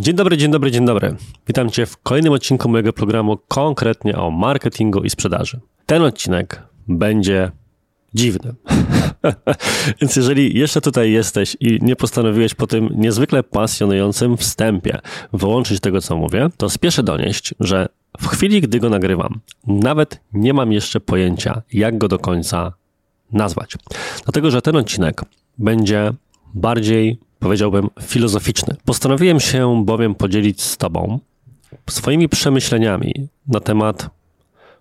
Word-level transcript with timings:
Dzień 0.00 0.14
dobry, 0.14 0.36
dzień 0.36 0.50
dobry, 0.50 0.70
dzień 0.70 0.86
dobry. 0.86 1.16
Witam 1.46 1.70
Cię 1.70 1.86
w 1.86 1.96
kolejnym 1.96 2.32
odcinku 2.32 2.68
mojego 2.68 2.92
programu 2.92 3.38
konkretnie 3.48 4.16
o 4.16 4.30
marketingu 4.30 5.02
i 5.02 5.10
sprzedaży. 5.10 5.60
Ten 5.86 6.02
odcinek 6.02 6.62
będzie 6.88 7.50
dziwny. 8.14 8.54
Więc 10.00 10.16
jeżeli 10.16 10.58
jeszcze 10.58 10.80
tutaj 10.80 11.12
jesteś 11.12 11.56
i 11.60 11.78
nie 11.82 11.96
postanowiłeś 11.96 12.54
po 12.54 12.66
tym 12.66 12.88
niezwykle 12.94 13.42
pasjonującym 13.42 14.36
wstępie 14.36 14.98
wyłączyć 15.32 15.80
tego, 15.80 16.00
co 16.00 16.16
mówię, 16.16 16.48
to 16.56 16.70
spieszę 16.70 17.02
donieść, 17.02 17.54
że 17.60 17.88
w 18.20 18.26
chwili, 18.26 18.60
gdy 18.60 18.80
go 18.80 18.90
nagrywam, 18.90 19.40
nawet 19.66 20.20
nie 20.32 20.54
mam 20.54 20.72
jeszcze 20.72 21.00
pojęcia, 21.00 21.62
jak 21.72 21.98
go 21.98 22.08
do 22.08 22.18
końca 22.18 22.72
nazwać. 23.32 23.76
Dlatego, 24.24 24.50
że 24.50 24.62
ten 24.62 24.76
odcinek 24.76 25.22
będzie 25.58 26.12
bardziej, 26.54 27.18
powiedziałbym, 27.38 27.88
filozoficzny. 28.02 28.76
Postanowiłem 28.84 29.40
się 29.40 29.84
bowiem 29.84 30.14
podzielić 30.14 30.62
z 30.62 30.76
Tobą 30.76 31.18
swoimi 31.90 32.28
przemyśleniami 32.28 33.28
na 33.48 33.60
temat 33.60 34.10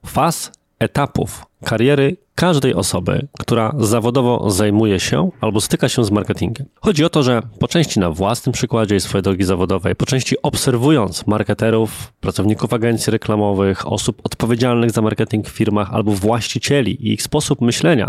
faz, 0.06 0.52
etapów 0.80 1.46
kariery 1.64 2.18
każdej 2.36 2.74
osoby, 2.74 3.28
która 3.40 3.74
zawodowo 3.80 4.50
zajmuje 4.50 5.00
się 5.00 5.30
albo 5.42 5.62
styka 5.62 5.90
się 5.90 6.04
z 6.04 6.12
marketingiem. 6.12 6.68
Chodzi 6.82 7.06
o 7.06 7.10
to, 7.10 7.24
że 7.24 7.42
po 7.60 7.68
części 7.68 8.00
na 8.00 8.12
własnym 8.12 8.54
przykładzie 8.54 9.00
swojej 9.00 9.24
drogi 9.24 9.44
zawodowej, 9.44 9.96
po 9.96 10.06
części 10.06 10.36
obserwując 10.42 11.28
marketerów, 11.28 12.14
pracowników 12.20 12.74
agencji 12.74 13.12
reklamowych, 13.12 13.92
osób 13.92 14.22
odpowiedzialnych 14.24 14.92
za 14.92 15.02
marketing 15.02 15.50
w 15.50 15.52
firmach 15.52 15.94
albo 15.94 16.12
właścicieli 16.12 17.08
i 17.08 17.14
ich 17.14 17.22
sposób 17.22 17.62
myślenia 17.62 18.08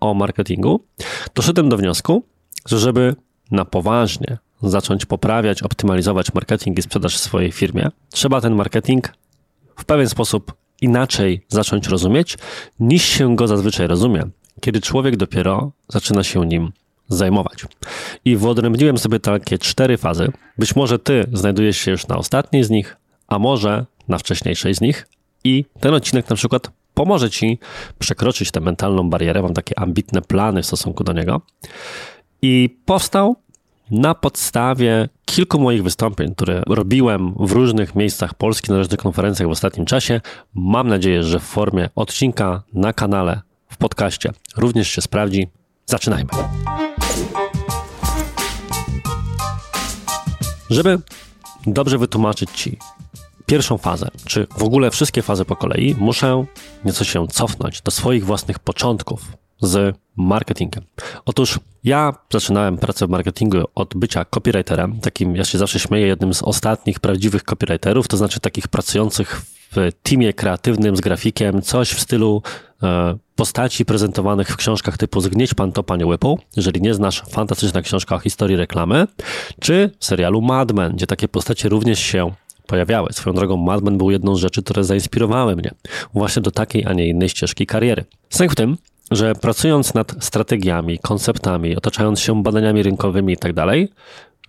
o 0.00 0.14
marketingu, 0.14 0.84
doszedłem 1.34 1.68
do 1.68 1.76
wniosku, 1.76 2.24
że 2.66 2.78
żeby 2.78 3.16
na 3.50 3.64
poważnie 3.64 4.38
zacząć 4.62 5.06
poprawiać, 5.06 5.62
optymalizować 5.62 6.34
marketing 6.34 6.78
i 6.78 6.82
sprzedaż 6.82 7.16
w 7.16 7.20
swojej 7.20 7.52
firmie, 7.52 7.88
trzeba 8.10 8.40
ten 8.40 8.54
marketing 8.54 9.12
w 9.76 9.84
pewien 9.84 10.08
sposób 10.08 10.54
inaczej 10.80 11.44
zacząć 11.48 11.88
rozumieć, 11.88 12.38
niż 12.80 13.04
się 13.04 13.36
go 13.36 13.48
zazwyczaj 13.48 13.86
rozumie, 13.86 14.22
kiedy 14.60 14.80
człowiek 14.80 15.16
dopiero 15.16 15.72
zaczyna 15.88 16.24
się 16.24 16.46
nim 16.46 16.72
zajmować. 17.08 17.64
I 18.24 18.36
wyodrębniłem 18.36 18.98
sobie 18.98 19.20
takie 19.20 19.58
cztery 19.58 19.96
fazy. 19.96 20.32
Być 20.58 20.76
może 20.76 20.98
ty 20.98 21.26
znajdujesz 21.32 21.76
się 21.76 21.90
już 21.90 22.06
na 22.06 22.16
ostatniej 22.16 22.64
z 22.64 22.70
nich, 22.70 22.96
a 23.28 23.38
może 23.38 23.86
na 24.08 24.18
wcześniejszej 24.18 24.74
z 24.74 24.80
nich. 24.80 25.06
I 25.44 25.64
ten 25.80 25.94
odcinek 25.94 26.30
na 26.30 26.36
przykład 26.36 26.70
pomoże 26.94 27.30
ci 27.30 27.58
przekroczyć 27.98 28.50
tę 28.50 28.60
mentalną 28.60 29.10
barierę. 29.10 29.42
Mam 29.42 29.54
takie 29.54 29.78
ambitne 29.78 30.22
plany 30.22 30.62
w 30.62 30.66
stosunku 30.66 31.04
do 31.04 31.12
niego. 31.12 31.40
I 32.42 32.78
powstał 32.84 33.36
na 33.90 34.14
podstawie 34.14 35.08
kilku 35.24 35.60
moich 35.60 35.82
wystąpień, 35.82 36.34
które 36.34 36.62
robiłem 36.66 37.34
w 37.40 37.52
różnych 37.52 37.94
miejscach 37.94 38.34
Polski 38.34 38.70
na 38.70 38.78
różnych 38.78 39.00
konferencjach 39.00 39.48
w 39.48 39.52
ostatnim 39.52 39.86
czasie. 39.86 40.20
Mam 40.54 40.88
nadzieję, 40.88 41.22
że 41.22 41.38
w 41.38 41.42
formie 41.42 41.88
odcinka 41.94 42.62
na 42.72 42.92
kanale, 42.92 43.40
w 43.68 43.76
podcaście 43.76 44.32
również 44.56 44.88
się 44.88 45.02
sprawdzi. 45.02 45.48
Zaczynajmy. 45.86 46.30
Żeby 50.70 50.98
dobrze 51.66 51.98
wytłumaczyć 51.98 52.50
Ci 52.50 52.78
pierwszą 53.46 53.78
fazę, 53.78 54.08
czy 54.26 54.46
w 54.56 54.62
ogóle 54.62 54.90
wszystkie 54.90 55.22
fazy 55.22 55.44
po 55.44 55.56
kolei, 55.56 55.94
muszę 55.98 56.44
nieco 56.84 57.04
się 57.04 57.28
cofnąć 57.28 57.82
do 57.82 57.90
swoich 57.90 58.24
własnych 58.24 58.58
początków 58.58 59.39
z 59.60 59.96
marketingiem. 60.16 60.84
Otóż 61.24 61.60
ja 61.84 62.14
zaczynałem 62.32 62.78
pracę 62.78 63.06
w 63.06 63.10
marketingu 63.10 63.58
od 63.74 63.94
bycia 63.94 64.24
copywriterem, 64.24 65.00
takim, 65.00 65.36
ja 65.36 65.44
się 65.44 65.58
zawsze 65.58 65.78
śmieję, 65.78 66.06
jednym 66.06 66.34
z 66.34 66.42
ostatnich 66.42 67.00
prawdziwych 67.00 67.44
copywriterów, 67.44 68.08
to 68.08 68.16
znaczy 68.16 68.40
takich 68.40 68.68
pracujących 68.68 69.42
w 69.72 69.92
teamie 70.02 70.32
kreatywnym 70.32 70.96
z 70.96 71.00
grafikiem, 71.00 71.62
coś 71.62 71.90
w 71.90 72.00
stylu 72.00 72.42
e, 72.82 73.16
postaci 73.36 73.84
prezentowanych 73.84 74.48
w 74.48 74.56
książkach 74.56 74.98
typu 74.98 75.20
Zgnieć 75.20 75.54
pan 75.54 75.72
to, 75.72 75.82
panie 75.82 76.06
Whipple, 76.06 76.34
jeżeli 76.56 76.80
nie 76.80 76.94
znasz, 76.94 77.22
fantastyczna 77.30 77.82
książka 77.82 78.14
o 78.14 78.18
historii 78.18 78.56
reklamy, 78.56 79.06
czy 79.60 79.90
serialu 80.00 80.40
Mad 80.40 80.72
Men, 80.72 80.92
gdzie 80.92 81.06
takie 81.06 81.28
postacie 81.28 81.68
również 81.68 81.98
się 81.98 82.32
pojawiały. 82.66 83.12
Swoją 83.12 83.36
drogą 83.36 83.56
Mad 83.56 83.82
Men 83.82 83.98
był 83.98 84.10
jedną 84.10 84.36
z 84.36 84.38
rzeczy, 84.38 84.62
które 84.62 84.84
zainspirowały 84.84 85.56
mnie 85.56 85.70
właśnie 86.14 86.42
do 86.42 86.50
takiej, 86.50 86.86
a 86.86 86.92
nie 86.92 87.08
innej 87.08 87.28
ścieżki 87.28 87.66
kariery. 87.66 88.04
Sęk 88.30 88.52
w 88.52 88.54
tym, 88.54 88.76
że 89.10 89.34
pracując 89.34 89.94
nad 89.94 90.14
strategiami, 90.20 90.98
konceptami, 90.98 91.76
otaczając 91.76 92.20
się 92.20 92.42
badaniami 92.42 92.82
rynkowymi 92.82 93.32
i 93.32 93.36
tak 93.36 93.52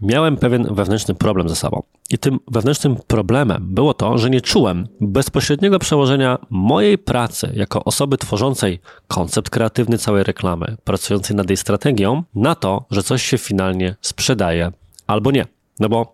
miałem 0.01 0.37
pewien 0.37 0.75
wewnętrzny 0.75 1.15
problem 1.15 1.49
ze 1.49 1.55
sobą. 1.55 1.83
I 2.09 2.17
tym 2.17 2.39
wewnętrznym 2.51 2.95
problemem 3.07 3.67
było 3.69 3.93
to, 3.93 4.17
że 4.17 4.29
nie 4.29 4.41
czułem 4.41 4.87
bezpośredniego 5.01 5.79
przełożenia 5.79 6.37
mojej 6.49 6.97
pracy 6.97 7.51
jako 7.55 7.83
osoby 7.83 8.17
tworzącej 8.17 8.79
koncept 9.07 9.49
kreatywny 9.49 9.97
całej 9.97 10.23
reklamy, 10.23 10.77
pracującej 10.83 11.35
nad 11.35 11.49
jej 11.49 11.57
strategią, 11.57 12.23
na 12.35 12.55
to, 12.55 12.85
że 12.91 13.03
coś 13.03 13.23
się 13.23 13.37
finalnie 13.37 13.95
sprzedaje 14.01 14.71
albo 15.07 15.31
nie. 15.31 15.45
No 15.79 15.89
bo 15.89 16.13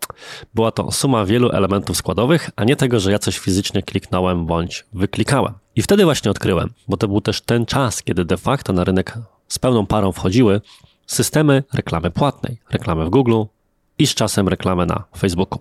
była 0.54 0.72
to 0.72 0.92
suma 0.92 1.26
wielu 1.26 1.50
elementów 1.50 1.98
składowych, 1.98 2.50
a 2.56 2.64
nie 2.64 2.76
tego, 2.76 3.00
że 3.00 3.12
ja 3.12 3.20
coś 3.20 3.38
fizycznie 3.38 3.84
kliknąłem 3.84 4.46
bądź 4.46 4.86
wyklikałem. 4.94 5.54
I 5.78 5.82
wtedy 5.82 6.06
właśnie 6.06 6.32
odkryłem, 6.32 6.74
bo 6.88 6.98
to 6.98 7.08
był 7.08 7.22
też 7.22 7.42
ten 7.42 7.66
czas, 7.66 8.04
kiedy 8.04 8.26
de 8.26 8.38
facto 8.38 8.74
na 8.74 8.84
rynek 8.84 9.18
z 9.48 9.60
pełną 9.60 9.86
parą 9.86 10.12
wchodziły 10.12 10.62
systemy 11.08 11.64
reklamy 11.74 12.12
płatnej, 12.12 12.58
reklamy 12.70 13.06
w 13.06 13.10
Google 13.10 13.44
i 14.00 14.08
z 14.08 14.16
czasem 14.16 14.48
reklamy 14.48 14.86
na 14.86 15.04
Facebooku. 15.18 15.60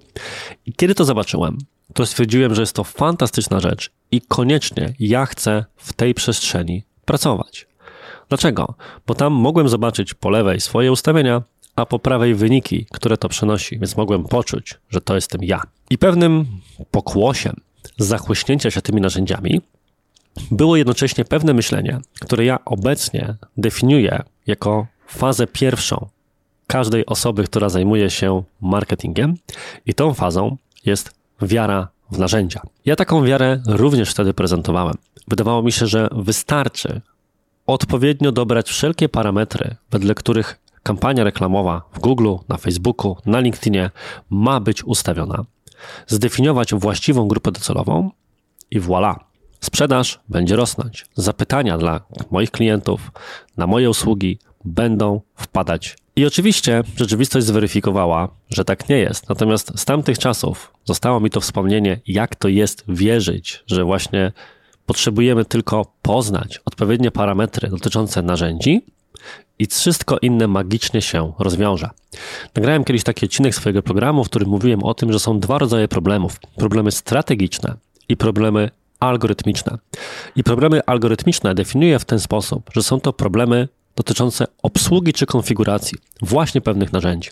I 0.66 0.72
kiedy 0.72 0.94
to 0.94 1.04
zobaczyłem, 1.04 1.58
to 1.94 2.06
stwierdziłem, 2.06 2.54
że 2.54 2.62
jest 2.62 2.72
to 2.72 2.84
fantastyczna 2.84 3.60
rzecz 3.60 3.90
i 4.10 4.20
koniecznie 4.20 4.94
ja 4.98 5.26
chcę 5.26 5.64
w 5.76 5.92
tej 5.92 6.14
przestrzeni 6.14 6.82
pracować. 7.04 7.66
Dlaczego? 8.28 8.74
Bo 9.06 9.14
tam 9.14 9.32
mogłem 9.32 9.68
zobaczyć 9.68 10.14
po 10.14 10.30
lewej 10.30 10.60
swoje 10.60 10.92
ustawienia, 10.92 11.42
a 11.76 11.86
po 11.86 11.98
prawej 11.98 12.34
wyniki, 12.34 12.86
które 12.92 13.16
to 13.16 13.28
przynosi, 13.28 13.78
więc 13.78 13.96
mogłem 13.96 14.24
poczuć, 14.24 14.78
że 14.90 15.00
to 15.00 15.14
jestem 15.14 15.44
ja. 15.44 15.62
I 15.90 15.98
pewnym 15.98 16.46
pokłosiem 16.90 17.60
zachłyśnięcia 17.98 18.70
się 18.70 18.82
tymi 18.82 19.00
narzędziami 19.00 19.60
było 20.50 20.76
jednocześnie 20.76 21.24
pewne 21.24 21.54
myślenie, 21.54 22.00
które 22.20 22.44
ja 22.44 22.64
obecnie 22.64 23.34
definiuję 23.56 24.22
jako 24.46 24.86
fazę 25.06 25.46
pierwszą 25.46 26.08
każdej 26.66 27.06
osoby, 27.06 27.44
która 27.44 27.68
zajmuje 27.68 28.10
się 28.10 28.42
marketingiem, 28.60 29.34
i 29.86 29.94
tą 29.94 30.14
fazą 30.14 30.56
jest 30.84 31.14
wiara 31.42 31.88
w 32.10 32.18
narzędzia. 32.18 32.60
Ja 32.84 32.96
taką 32.96 33.24
wiarę 33.24 33.62
również 33.66 34.10
wtedy 34.10 34.34
prezentowałem. 34.34 34.94
Wydawało 35.28 35.62
mi 35.62 35.72
się, 35.72 35.86
że 35.86 36.08
wystarczy 36.12 37.00
odpowiednio 37.66 38.32
dobrać 38.32 38.68
wszelkie 38.68 39.08
parametry, 39.08 39.76
wedle 39.90 40.14
których 40.14 40.58
kampania 40.82 41.24
reklamowa 41.24 41.82
w 41.92 41.98
Google, 41.98 42.34
na 42.48 42.56
Facebooku, 42.56 43.16
na 43.26 43.40
LinkedInie 43.40 43.90
ma 44.30 44.60
być 44.60 44.84
ustawiona, 44.84 45.44
zdefiniować 46.06 46.74
właściwą 46.74 47.28
grupę 47.28 47.52
docelową 47.52 48.10
i 48.70 48.80
voilà. 48.80 49.14
Sprzedaż 49.60 50.20
będzie 50.28 50.56
rosnąć. 50.56 51.06
Zapytania 51.14 51.78
dla 51.78 52.00
moich 52.30 52.50
klientów 52.50 53.10
na 53.56 53.66
moje 53.66 53.90
usługi 53.90 54.38
będą 54.64 55.20
wpadać. 55.34 55.96
I 56.16 56.26
oczywiście 56.26 56.82
rzeczywistość 56.96 57.46
zweryfikowała, 57.46 58.28
że 58.50 58.64
tak 58.64 58.88
nie 58.88 58.98
jest. 58.98 59.28
Natomiast 59.28 59.72
z 59.76 59.84
tamtych 59.84 60.18
czasów 60.18 60.72
zostało 60.84 61.20
mi 61.20 61.30
to 61.30 61.40
wspomnienie, 61.40 62.00
jak 62.06 62.36
to 62.36 62.48
jest 62.48 62.84
wierzyć, 62.88 63.64
że 63.66 63.84
właśnie 63.84 64.32
potrzebujemy 64.86 65.44
tylko 65.44 65.92
poznać 66.02 66.60
odpowiednie 66.64 67.10
parametry 67.10 67.68
dotyczące 67.68 68.22
narzędzi 68.22 68.84
i 69.58 69.66
wszystko 69.66 70.18
inne 70.18 70.46
magicznie 70.46 71.02
się 71.02 71.32
rozwiąże. 71.38 71.90
Nagrałem 72.54 72.84
kiedyś 72.84 73.02
taki 73.02 73.26
odcinek 73.26 73.54
swojego 73.54 73.82
programu, 73.82 74.24
w 74.24 74.28
którym 74.28 74.48
mówiłem 74.48 74.84
o 74.84 74.94
tym, 74.94 75.12
że 75.12 75.18
są 75.18 75.40
dwa 75.40 75.58
rodzaje 75.58 75.88
problemów: 75.88 76.40
problemy 76.56 76.92
strategiczne 76.92 77.74
i 78.08 78.16
problemy 78.16 78.70
algorytmiczne. 79.00 79.78
I 80.36 80.44
problemy 80.44 80.80
algorytmiczne 80.86 81.54
definiuję 81.54 81.98
w 81.98 82.04
ten 82.04 82.20
sposób, 82.20 82.70
że 82.74 82.82
są 82.82 83.00
to 83.00 83.12
problemy 83.12 83.68
dotyczące 83.96 84.46
obsługi 84.62 85.12
czy 85.12 85.26
konfiguracji 85.26 85.98
właśnie 86.22 86.60
pewnych 86.60 86.92
narzędzi. 86.92 87.30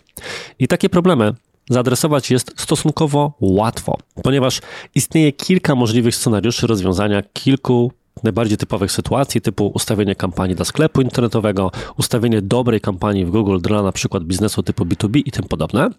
I 0.59 0.67
takie 0.67 0.89
problemy 0.89 1.33
zaadresować 1.69 2.31
jest 2.31 2.53
stosunkowo 2.57 3.33
łatwo, 3.39 3.97
ponieważ 4.23 4.61
istnieje 4.95 5.31
kilka 5.31 5.75
możliwych 5.75 6.15
scenariuszy 6.15 6.67
rozwiązania 6.67 7.23
kilku 7.33 7.91
najbardziej 8.23 8.57
typowych 8.57 8.91
sytuacji, 8.91 9.41
typu 9.41 9.67
ustawienie 9.67 10.15
kampanii 10.15 10.55
dla 10.55 10.65
sklepu 10.65 11.01
internetowego, 11.01 11.71
ustawienie 11.97 12.41
dobrej 12.41 12.81
kampanii 12.81 13.25
w 13.25 13.31
Google 13.31 13.57
dla 13.59 13.83
na 13.83 13.91
przykład 13.91 14.23
biznesu 14.23 14.63
typu 14.63 14.85
B2B 14.85 15.21
i 15.25 15.31
tym 15.31 15.43
podobne. 15.43 15.89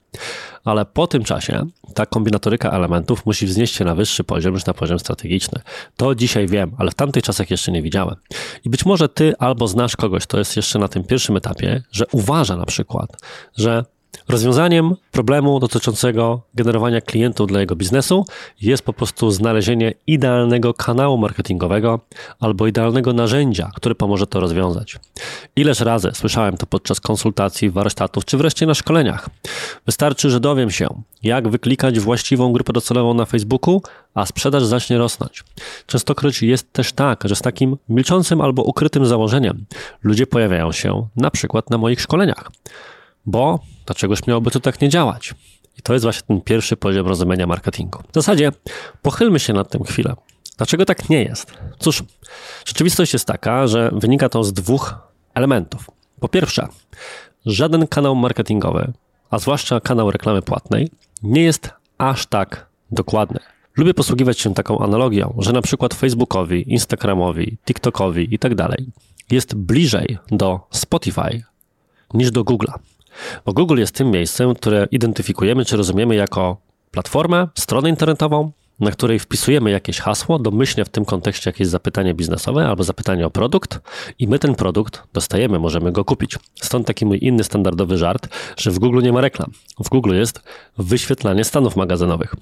Ale 0.65 0.85
po 0.85 1.07
tym 1.07 1.25
czasie 1.25 1.67
ta 1.95 2.07
kombinatoryka 2.07 2.71
elementów 2.71 3.27
musi 3.27 3.47
wznieść 3.47 3.75
się 3.75 3.85
na 3.85 3.95
wyższy 3.95 4.25
poziom, 4.25 4.55
już 4.55 4.67
na 4.67 4.75
poziom 4.75 4.99
strategiczny. 4.99 5.61
To 5.97 6.15
dzisiaj 6.15 6.47
wiem, 6.47 6.75
ale 6.79 6.91
w 6.91 6.95
tamtych 6.95 7.23
czasach 7.23 7.51
jeszcze 7.51 7.73
nie 7.73 7.83
widziałem. 7.83 8.17
I 8.65 8.71
być 8.71 8.87
może 8.87 9.09
ty 9.09 9.35
albo 9.39 9.69
znasz 9.69 9.97
kogoś, 9.97 10.27
to 10.27 10.39
jest 10.39 10.57
jeszcze 10.57 10.79
na 10.79 10.89
tym 10.89 11.05
pierwszym 11.05 11.37
etapie, 11.37 11.83
że 11.93 12.05
uważa 12.13 12.57
na 12.57 12.67
przykład, 12.67 13.23
że 13.57 13.85
Rozwiązaniem 14.29 14.95
problemu 15.13 15.61
dotyczącego 15.61 16.41
generowania 16.55 17.01
klientów 17.01 17.47
dla 17.47 17.61
jego 17.61 17.77
biznesu 17.77 18.25
jest 18.61 18.83
po 18.83 18.93
prostu 18.93 19.31
znalezienie 19.31 19.95
idealnego 20.07 20.75
kanału 20.75 21.19
marketingowego 21.19 22.01
albo 22.41 22.67
idealnego 22.67 23.13
narzędzia, 23.13 23.71
które 23.75 23.95
pomoże 23.95 24.27
to 24.27 24.41
rozwiązać. 24.41 24.97
Ileż 25.57 25.81
razy 25.81 26.11
słyszałem 26.15 26.57
to 26.57 26.67
podczas 26.67 27.01
konsultacji, 27.01 27.71
warsztatów 27.71 28.25
czy 28.25 28.37
wreszcie 28.37 28.67
na 28.67 28.75
szkoleniach. 28.75 29.29
Wystarczy, 29.87 30.31
że 30.31 30.41
dowiem 30.41 30.71
się, 30.71 30.89
jak 31.23 31.49
wyklikać 31.49 32.01
właściwą 32.01 32.53
grupę 32.53 32.73
docelową 32.73 33.15
na 33.15 33.25
Facebooku, 33.25 33.83
a 34.15 34.27
sprzedaż 34.27 34.65
zacznie 34.65 34.99
rosnąć. 34.99 35.45
Częstokroć 35.87 36.43
jest 36.43 36.73
też 36.73 36.93
tak, 36.93 37.25
że 37.25 37.37
z 37.37 37.43
takim 37.43 37.77
milczącym 37.89 38.41
albo 38.41 38.63
ukrytym 38.63 39.07
założeniem 39.07 39.65
ludzie 40.03 40.27
pojawiają 40.27 40.73
się 40.73 41.09
na 41.17 41.31
przykład 41.31 41.71
na 41.71 41.79
moich 41.79 42.01
szkoleniach. 42.01 42.51
Bo 43.27 43.61
dlaczegoż 43.87 44.27
miałoby 44.27 44.51
to 44.51 44.61
tak 44.61 44.81
nie 44.81 44.89
działać? 44.89 45.35
I 45.79 45.83
to 45.83 45.93
jest 45.93 46.05
właśnie 46.05 46.23
ten 46.29 46.41
pierwszy 46.41 46.77
poziom 46.77 47.07
rozumienia 47.07 47.47
marketingu. 47.47 47.99
W 47.99 48.15
zasadzie 48.15 48.53
pochylmy 49.03 49.39
się 49.39 49.53
nad 49.53 49.71
tym 49.71 49.85
chwilę. 49.85 50.15
Dlaczego 50.57 50.85
tak 50.85 51.09
nie 51.09 51.23
jest? 51.23 51.53
Cóż, 51.79 52.03
rzeczywistość 52.65 53.13
jest 53.13 53.27
taka, 53.27 53.67
że 53.67 53.91
wynika 53.93 54.29
to 54.29 54.45
z 54.45 54.53
dwóch 54.53 54.95
elementów. 55.35 55.91
Po 56.21 56.29
pierwsze, 56.29 56.69
żaden 57.47 57.87
kanał 57.87 58.15
marketingowy, 58.15 58.93
a 59.31 59.39
zwłaszcza 59.39 59.81
kanał 59.81 60.11
reklamy 60.11 60.43
płatnej, 60.43 60.91
nie 61.23 61.43
jest 61.43 61.71
aż 61.99 62.27
tak 62.27 62.67
dokładny. 62.91 63.41
Lubię 63.77 63.95
posługiwać 63.95 64.41
się 64.41 64.55
taką 64.55 64.79
analogią, 64.79 65.35
że 65.39 65.53
na 65.53 65.63
przykład 65.63 65.95
Facebookowi, 65.95 66.73
Instagramowi, 66.73 67.57
TikTokowi 67.67 68.35
i 68.35 68.39
tak 68.39 68.53
jest 69.31 69.55
bliżej 69.55 70.19
do 70.31 70.61
Spotify 70.71 71.43
niż 72.15 72.31
do 72.31 72.45
Google'a. 72.45 72.79
Bo 73.47 73.53
Google 73.53 73.79
jest 73.79 73.95
tym 73.95 74.11
miejscem, 74.11 74.55
które 74.55 74.89
identyfikujemy 74.91 75.65
czy 75.65 75.77
rozumiemy 75.77 76.15
jako 76.15 76.57
platformę, 76.91 77.49
stronę 77.55 77.89
internetową, 77.89 78.53
na 78.81 78.91
której 78.91 79.19
wpisujemy 79.19 79.71
jakieś 79.71 79.99
hasło, 79.99 80.39
domyślnie 80.39 80.85
w 80.85 80.89
tym 80.89 81.05
kontekście 81.05 81.51
jakieś 81.51 81.67
zapytanie 81.67 82.15
biznesowe 82.15 82.67
albo 82.69 82.85
zapytanie 82.85 83.27
o 83.27 83.31
produkt 83.31 83.81
i 84.19 84.29
my 84.29 84.39
ten 84.39 84.55
produkt 84.55 85.03
dostajemy, 85.13 85.59
możemy 85.59 85.93
go 85.93 86.05
kupić. 86.05 86.39
Stąd 86.55 86.87
taki 86.87 87.07
mój 87.07 87.19
inny 87.23 87.45
standardowy 87.45 87.99
żart, 87.99 88.29
że 88.57 88.71
w 88.71 88.79
Google 88.79 89.03
nie 89.03 89.13
ma 89.13 89.21
reklam. 89.21 89.51
W 89.85 89.89
Google 89.89 90.15
jest 90.15 90.43
wyświetlanie 90.79 91.45
stanów 91.45 91.77
magazynowych. 91.77 92.35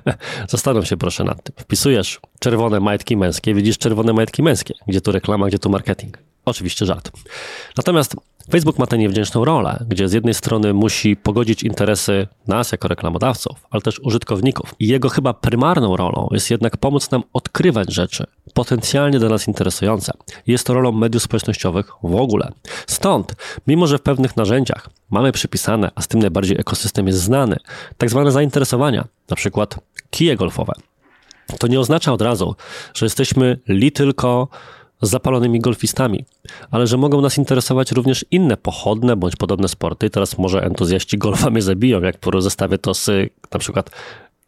Zastanów 0.48 0.86
się 0.86 0.96
proszę 0.96 1.24
nad 1.24 1.42
tym. 1.42 1.54
Wpisujesz 1.58 2.20
czerwone 2.38 2.80
majtki 2.80 3.16
męskie, 3.16 3.54
widzisz 3.54 3.78
czerwone 3.78 4.12
majtki 4.12 4.42
męskie. 4.42 4.74
Gdzie 4.88 5.00
tu 5.00 5.12
reklama, 5.12 5.46
gdzie 5.46 5.58
tu 5.58 5.70
marketing. 5.70 6.31
Oczywiście 6.44 6.86
żart. 6.86 7.10
Natomiast 7.76 8.16
Facebook 8.50 8.78
ma 8.78 8.86
tę 8.86 8.98
niewdzięczną 8.98 9.44
rolę, 9.44 9.84
gdzie 9.88 10.08
z 10.08 10.12
jednej 10.12 10.34
strony 10.34 10.72
musi 10.72 11.16
pogodzić 11.16 11.62
interesy 11.62 12.26
nas 12.46 12.72
jako 12.72 12.88
reklamodawców, 12.88 13.66
ale 13.70 13.82
też 13.82 14.00
użytkowników. 14.00 14.74
I 14.78 14.86
jego 14.88 15.08
chyba 15.08 15.34
prymarną 15.34 15.96
rolą 15.96 16.28
jest 16.30 16.50
jednak 16.50 16.76
pomóc 16.76 17.10
nam 17.10 17.22
odkrywać 17.32 17.94
rzeczy 17.94 18.26
potencjalnie 18.54 19.18
dla 19.18 19.28
nas 19.28 19.48
interesujące. 19.48 20.12
Jest 20.46 20.66
to 20.66 20.74
rolą 20.74 20.92
mediów 20.92 21.22
społecznościowych 21.22 21.90
w 22.02 22.14
ogóle. 22.14 22.52
Stąd, 22.86 23.34
mimo 23.66 23.86
że 23.86 23.98
w 23.98 24.02
pewnych 24.02 24.36
narzędziach 24.36 24.90
mamy 25.10 25.32
przypisane, 25.32 25.90
a 25.94 26.02
z 26.02 26.08
tym 26.08 26.20
najbardziej 26.20 26.60
ekosystem 26.60 27.06
jest 27.06 27.18
znany, 27.18 27.56
tak 27.98 28.10
zwane 28.10 28.32
zainteresowania, 28.32 29.04
na 29.30 29.36
przykład 29.36 29.78
kije 30.10 30.36
golfowe, 30.36 30.72
to 31.58 31.66
nie 31.66 31.80
oznacza 31.80 32.12
od 32.12 32.22
razu, 32.22 32.54
że 32.94 33.06
jesteśmy 33.06 33.58
li 33.68 33.92
tylko 33.92 34.48
zapalonymi 35.02 35.60
golfistami, 35.60 36.24
ale 36.70 36.86
że 36.86 36.96
mogą 36.96 37.20
nas 37.20 37.38
interesować 37.38 37.92
również 37.92 38.24
inne 38.30 38.56
pochodne 38.56 39.16
bądź 39.16 39.36
podobne 39.36 39.68
sporty. 39.68 40.10
Teraz 40.10 40.38
może 40.38 40.62
entuzjaści 40.64 41.18
golfa 41.18 41.50
mnie 41.50 41.62
zabiją, 41.62 42.00
jak 42.00 42.16
zestawię 42.38 42.78
to 42.78 42.94
z 42.94 43.10
na 43.52 43.58
przykład 43.58 43.90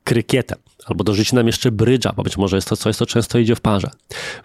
krykietem, 0.05 0.59
albo 0.87 1.05
dorzuci 1.05 1.35
nam 1.35 1.47
jeszcze 1.47 1.71
brydża, 1.71 2.13
bo 2.17 2.23
być 2.23 2.37
może 2.37 2.57
jest 2.57 2.69
to 2.69 2.77
coś, 2.77 2.97
co 2.97 3.07
często 3.07 3.39
idzie 3.39 3.57
w 3.57 3.61
parze. 3.61 3.91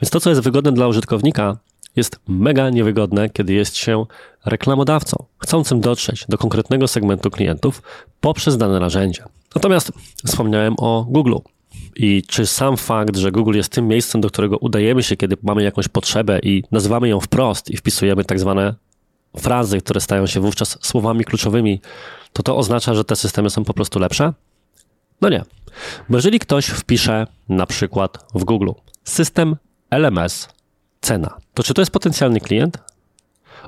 Więc 0.02 0.10
to, 0.10 0.20
co 0.20 0.30
jest 0.30 0.42
wygodne 0.42 0.72
dla 0.72 0.88
użytkownika, 0.88 1.58
jest 1.96 2.20
mega 2.28 2.70
niewygodne, 2.70 3.30
kiedy 3.30 3.54
jest 3.54 3.78
się 3.78 4.06
reklamodawcą, 4.46 5.26
chcącym 5.38 5.82
dotrzeć 5.82 6.26
do 6.30 6.38
konkretnego 6.38 6.88
segmentu 6.88 7.32
klientów 7.32 7.82
poprzez 8.22 8.58
dane 8.58 8.80
narzędzie. 8.80 9.24
Natomiast 9.56 9.92
wspomniałem 10.26 10.76
o 10.78 11.06
Google. 11.10 11.36
I 11.96 12.24
czy 12.28 12.46
sam 12.46 12.78
fakt, 12.78 13.18
że 13.18 13.32
Google 13.32 13.56
jest 13.56 13.72
tym 13.72 13.88
miejscem, 13.88 14.22
do 14.22 14.30
którego 14.30 14.58
udajemy 14.58 15.04
się, 15.04 15.18
kiedy 15.18 15.38
mamy 15.44 15.64
jakąś 15.64 15.88
potrzebę 15.88 16.40
i 16.44 16.64
nazywamy 16.72 17.10
ją 17.10 17.20
wprost 17.20 17.70
i 17.72 17.78
wpisujemy 17.78 18.24
tak 18.26 18.40
zwane 18.40 18.76
frazy, 19.38 19.82
które 19.82 20.02
stają 20.02 20.28
się 20.28 20.40
wówczas 20.40 20.78
słowami 20.82 21.26
kluczowymi, 21.26 21.82
to 22.34 22.44
to 22.44 22.58
oznacza, 22.58 22.94
że 22.94 23.04
te 23.04 23.16
systemy 23.16 23.50
są 23.50 23.64
po 23.64 23.74
prostu 23.74 24.00
lepsze? 24.00 24.34
No 25.22 25.30
nie. 25.30 25.44
Bo 26.10 26.18
jeżeli 26.18 26.40
ktoś 26.40 26.68
wpisze 26.68 27.28
na 27.50 27.66
przykład 27.66 28.26
w 28.36 28.44
Google 28.44 28.70
system 29.04 29.56
LMS 29.92 30.50
cena, 31.02 31.38
to 31.54 31.64
czy 31.64 31.74
to 31.74 31.82
jest 31.82 31.92
potencjalny 31.92 32.40
klient? 32.40 32.78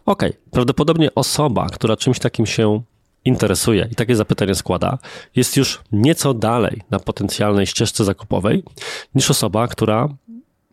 Ok, 0.06 0.24
prawdopodobnie 0.52 1.16
osoba, 1.16 1.68
która 1.70 1.98
czymś 1.98 2.20
takim 2.20 2.46
się 2.46 2.82
interesuje 3.26 3.88
i 3.92 3.96
takie 3.96 4.16
zapytanie 4.16 4.56
składa, 4.56 4.98
jest 5.36 5.58
już 5.58 5.82
nieco 5.92 6.34
dalej 6.34 6.82
na 6.92 7.00
potencjalnej 7.00 7.68
ścieżce 7.68 8.06
zakupowej 8.06 8.64
niż 9.16 9.32
osoba, 9.32 9.68
która 9.68 10.10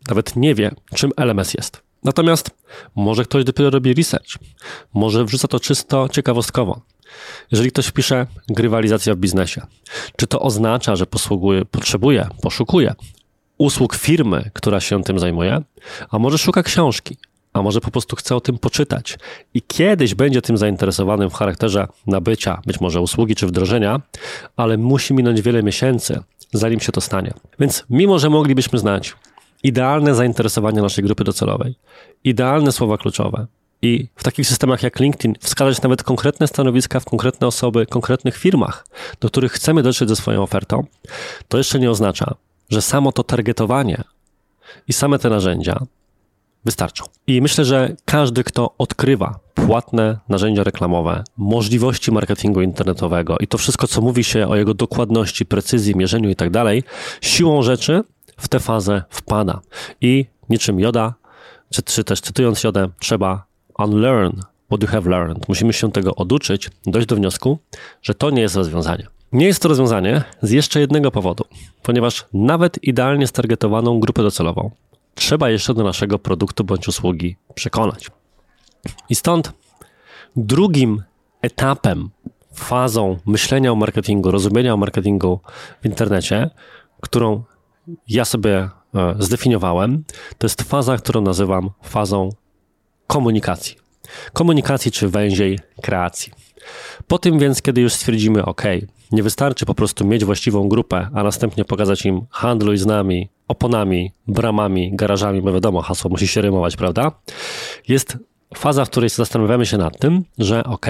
nawet 0.09 0.35
nie 0.35 0.55
wie, 0.55 0.71
czym 0.95 1.11
LMS 1.17 1.53
jest. 1.53 1.81
Natomiast 2.03 2.51
może 2.95 3.23
ktoś 3.23 3.43
dopiero 3.43 3.69
robi 3.69 3.93
research, 3.93 4.37
może 4.93 5.25
wrzuca 5.25 5.47
to 5.47 5.59
czysto 5.59 6.09
ciekawostkowo. 6.09 6.81
Jeżeli 7.51 7.71
ktoś 7.71 7.91
pisze 7.91 8.27
grywalizacja 8.49 9.15
w 9.15 9.17
biznesie, 9.17 9.61
czy 10.15 10.27
to 10.27 10.39
oznacza, 10.39 10.95
że 10.95 11.05
posługuje, 11.05 11.65
potrzebuje, 11.65 12.27
poszukuje 12.41 12.95
usług 13.57 13.95
firmy, 13.95 14.51
która 14.53 14.79
się 14.79 15.03
tym 15.03 15.19
zajmuje, 15.19 15.61
a 16.09 16.19
może 16.19 16.37
szuka 16.37 16.63
książki, 16.63 17.17
a 17.59 17.63
może 17.63 17.81
po 17.81 17.91
prostu 17.91 18.15
chce 18.15 18.35
o 18.35 18.41
tym 18.41 18.57
poczytać 18.57 19.19
i 19.53 19.61
kiedyś 19.61 20.15
będzie 20.15 20.41
tym 20.41 20.57
zainteresowanym 20.57 21.29
w 21.29 21.33
charakterze 21.33 21.87
nabycia, 22.07 22.61
być 22.65 22.81
może 22.81 23.01
usługi 23.01 23.35
czy 23.35 23.47
wdrożenia, 23.47 24.01
ale 24.57 24.77
musi 24.77 25.13
minąć 25.13 25.41
wiele 25.41 25.63
miesięcy, 25.63 26.19
zanim 26.53 26.79
się 26.79 26.91
to 26.91 27.01
stanie. 27.01 27.33
Więc 27.59 27.85
mimo, 27.89 28.19
że 28.19 28.29
moglibyśmy 28.29 28.79
znać 28.79 29.15
idealne 29.63 30.15
zainteresowania 30.15 30.81
naszej 30.81 31.03
grupy 31.03 31.23
docelowej, 31.23 31.75
idealne 32.23 32.71
słowa 32.71 32.97
kluczowe, 32.97 33.47
i 33.81 34.07
w 34.15 34.23
takich 34.23 34.47
systemach 34.47 34.83
jak 34.83 34.99
LinkedIn 34.99 35.35
wskazać 35.39 35.81
nawet 35.81 36.03
konkretne 36.03 36.47
stanowiska 36.47 36.99
w 36.99 37.05
konkretne 37.05 37.47
osoby, 37.47 37.85
konkretnych 37.85 38.37
firmach, 38.37 38.87
do 39.19 39.27
których 39.27 39.51
chcemy 39.51 39.83
dotrzeć 39.83 40.09
ze 40.09 40.15
swoją 40.15 40.43
ofertą, 40.43 40.85
to 41.47 41.57
jeszcze 41.57 41.79
nie 41.79 41.91
oznacza, 41.91 42.35
że 42.69 42.81
samo 42.81 43.11
to 43.11 43.23
targetowanie 43.23 44.03
i 44.87 44.93
same 44.93 45.19
te 45.19 45.29
narzędzia 45.29 45.85
wystarczą. 46.65 47.05
I 47.27 47.41
myślę, 47.41 47.65
że 47.65 47.95
każdy, 48.05 48.43
kto 48.43 48.73
odkrywa 48.77 49.39
płatne 49.53 50.17
narzędzia 50.29 50.63
reklamowe, 50.63 51.23
możliwości 51.37 52.11
marketingu 52.11 52.61
internetowego 52.61 53.37
i 53.39 53.47
to 53.47 53.57
wszystko, 53.57 53.87
co 53.87 54.01
mówi 54.01 54.23
się 54.23 54.47
o 54.47 54.55
jego 54.55 54.73
dokładności, 54.73 55.45
precyzji, 55.45 55.95
mierzeniu 55.95 56.29
i 56.29 56.35
tak 56.35 56.49
dalej, 56.49 56.83
siłą 57.21 57.61
rzeczy 57.61 58.03
w 58.37 58.47
tę 58.47 58.59
fazę 58.59 59.03
wpada. 59.09 59.61
I 60.01 60.25
niczym 60.49 60.79
Joda, 60.79 61.13
czy, 61.69 61.81
czy 61.83 62.03
też 62.03 62.21
cytując 62.21 62.63
Jodę, 62.63 62.89
trzeba 62.99 63.45
unlearn 63.79 64.31
what 64.67 64.81
you 64.81 64.87
have 64.87 65.09
learned. 65.09 65.47
Musimy 65.47 65.73
się 65.73 65.91
tego 65.91 66.15
oduczyć, 66.15 66.69
dojść 66.85 67.07
do 67.07 67.15
wniosku, 67.15 67.59
że 68.01 68.13
to 68.13 68.29
nie 68.29 68.41
jest 68.41 68.55
rozwiązanie. 68.55 69.07
Nie 69.31 69.45
jest 69.45 69.61
to 69.61 69.69
rozwiązanie 69.69 70.23
z 70.41 70.51
jeszcze 70.51 70.79
jednego 70.79 71.11
powodu, 71.11 71.43
ponieważ 71.83 72.25
nawet 72.33 72.83
idealnie 72.83 73.27
stargetowaną 73.27 73.99
grupę 73.99 74.23
docelową 74.23 74.71
trzeba 75.19 75.49
jeszcze 75.49 75.73
do 75.73 75.83
naszego 75.83 76.19
produktu 76.19 76.63
bądź 76.63 76.87
usługi 76.87 77.35
przekonać. 77.53 78.11
I 79.09 79.15
stąd 79.15 79.53
drugim 80.35 81.03
etapem, 81.41 82.09
fazą 82.53 83.17
myślenia 83.25 83.71
o 83.71 83.75
marketingu, 83.75 84.31
rozumienia 84.31 84.73
o 84.73 84.77
marketingu 84.77 85.39
w 85.81 85.85
internecie, 85.85 86.49
którą 87.01 87.43
ja 88.07 88.25
sobie 88.25 88.69
e, 88.95 89.15
zdefiniowałem, 89.19 90.03
to 90.37 90.45
jest 90.45 90.61
faza, 90.61 90.97
którą 90.97 91.21
nazywam 91.21 91.69
fazą 91.83 92.29
komunikacji. 93.07 93.75
Komunikacji 94.33 94.91
czy 94.91 95.09
węziej 95.09 95.59
kreacji. 95.81 96.33
Po 97.07 97.17
tym 97.17 97.39
więc, 97.39 97.61
kiedy 97.61 97.81
już 97.81 97.93
stwierdzimy, 97.93 98.45
OK, 98.45 98.63
nie 99.11 99.23
wystarczy 99.23 99.65
po 99.65 99.75
prostu 99.75 100.05
mieć 100.05 100.25
właściwą 100.25 100.69
grupę, 100.69 101.07
a 101.13 101.23
następnie 101.23 101.65
pokazać 101.65 102.05
im 102.05 102.21
handluj 102.29 102.77
z 102.77 102.85
nami, 102.85 103.29
oponami, 103.47 104.11
bramami, 104.27 104.95
garażami, 104.95 105.41
bo 105.41 105.53
wiadomo, 105.53 105.81
hasło 105.81 106.09
musi 106.09 106.27
się 106.27 106.41
rymować, 106.41 106.75
prawda? 106.75 107.11
Jest 107.87 108.17
faza, 108.55 108.85
w 108.85 108.89
której 108.89 109.09
zastanawiamy 109.09 109.65
się 109.65 109.77
nad 109.77 109.99
tym, 109.99 110.23
że 110.37 110.63
OK, 110.63 110.85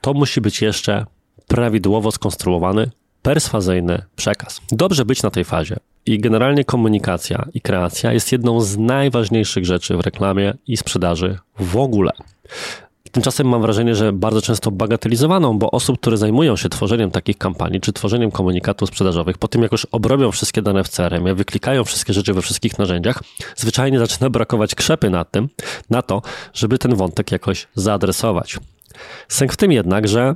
to 0.00 0.14
musi 0.14 0.40
być 0.40 0.62
jeszcze 0.62 1.06
prawidłowo 1.46 2.12
skonstruowany, 2.12 2.90
perswazyjny 3.22 4.02
przekaz. 4.16 4.60
Dobrze 4.72 5.04
być 5.04 5.22
na 5.22 5.30
tej 5.30 5.44
fazie. 5.44 5.76
I 6.06 6.18
generalnie 6.18 6.64
komunikacja 6.64 7.48
i 7.54 7.60
kreacja 7.60 8.12
jest 8.12 8.32
jedną 8.32 8.60
z 8.60 8.78
najważniejszych 8.78 9.64
rzeczy 9.64 9.96
w 9.96 10.00
reklamie 10.00 10.54
i 10.66 10.76
sprzedaży 10.76 11.38
w 11.58 11.76
ogóle. 11.76 12.12
Tymczasem 13.12 13.48
mam 13.48 13.62
wrażenie, 13.62 13.94
że 13.94 14.12
bardzo 14.12 14.42
często 14.42 14.70
bagatelizowaną, 14.70 15.58
bo 15.58 15.70
osób, 15.70 16.00
które 16.00 16.16
zajmują 16.16 16.56
się 16.56 16.68
tworzeniem 16.68 17.10
takich 17.10 17.38
kampanii, 17.38 17.80
czy 17.80 17.92
tworzeniem 17.92 18.30
komunikatów 18.30 18.88
sprzedażowych, 18.88 19.38
po 19.38 19.48
tym 19.48 19.62
jak 19.62 19.72
już 19.72 19.86
obrobią 19.92 20.30
wszystkie 20.30 20.62
dane 20.62 20.84
w 20.84 20.88
CRM, 20.88 21.34
wyklikają 21.34 21.84
wszystkie 21.84 22.12
rzeczy 22.12 22.34
we 22.34 22.42
wszystkich 22.42 22.78
narzędziach, 22.78 23.22
zwyczajnie 23.56 23.98
zaczyna 23.98 24.30
brakować 24.30 24.74
krzepy 24.74 25.10
nad 25.10 25.30
tym, 25.30 25.48
na 25.90 26.02
to, 26.02 26.22
żeby 26.54 26.78
ten 26.78 26.94
wątek 26.94 27.32
jakoś 27.32 27.68
zaadresować. 27.74 28.58
Sęk 29.28 29.52
w 29.52 29.56
tym 29.56 29.72
jednak, 29.72 30.08
że 30.08 30.34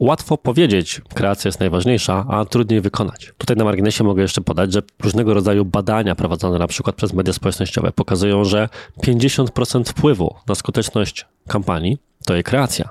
łatwo 0.00 0.36
powiedzieć, 0.38 1.00
kreacja 1.14 1.48
jest 1.48 1.60
najważniejsza, 1.60 2.26
a 2.28 2.44
trudniej 2.44 2.80
wykonać. 2.80 3.32
Tutaj 3.38 3.56
na 3.56 3.64
marginesie 3.64 4.04
mogę 4.04 4.22
jeszcze 4.22 4.40
podać, 4.40 4.72
że 4.72 4.82
różnego 5.02 5.34
rodzaju 5.34 5.64
badania 5.64 6.14
prowadzone 6.14 6.58
na 6.58 6.66
przykład 6.66 6.96
przez 6.96 7.12
media 7.12 7.32
społecznościowe 7.32 7.92
pokazują, 7.92 8.44
że 8.44 8.68
50% 9.06 9.84
wpływu 9.88 10.34
na 10.48 10.54
skuteczność 10.54 11.26
kampanii 11.48 11.98
to 12.26 12.34
jej 12.34 12.44
kreacja. 12.44 12.88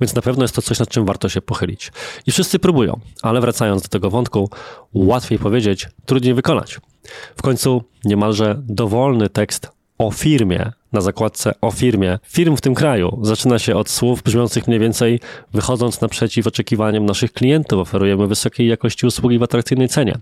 Więc 0.00 0.14
na 0.14 0.22
pewno 0.22 0.44
jest 0.44 0.54
to 0.54 0.62
coś, 0.62 0.78
nad 0.78 0.88
czym 0.88 1.04
warto 1.04 1.28
się 1.28 1.40
pochylić. 1.40 1.92
I 2.26 2.32
wszyscy 2.32 2.58
próbują, 2.58 3.00
ale 3.22 3.40
wracając 3.40 3.82
do 3.82 3.88
tego 3.88 4.10
wątku, 4.10 4.50
łatwiej 4.94 5.38
powiedzieć, 5.38 5.88
trudniej 6.06 6.34
wykonać. 6.34 6.80
W 7.36 7.42
końcu 7.42 7.82
niemalże 8.04 8.62
dowolny 8.68 9.28
tekst 9.28 9.70
o 9.98 10.10
firmie 10.10 10.72
na 10.92 11.00
zakładce 11.00 11.54
o 11.60 11.70
firmie. 11.70 12.18
Firm 12.22 12.56
w 12.56 12.60
tym 12.60 12.74
kraju 12.74 13.18
zaczyna 13.22 13.58
się 13.58 13.76
od 13.76 13.90
słów 13.90 14.22
brzmiących 14.22 14.66
mniej 14.68 14.80
więcej 14.80 15.20
wychodząc 15.52 16.00
naprzeciw 16.00 16.46
oczekiwaniom 16.46 17.06
naszych 17.06 17.32
klientów, 17.32 17.78
oferujemy 17.78 18.26
wysokiej 18.26 18.68
jakości 18.68 19.06
usługi 19.06 19.38
w 19.38 19.42
atrakcyjnej 19.42 19.88
cenie. 19.88 20.18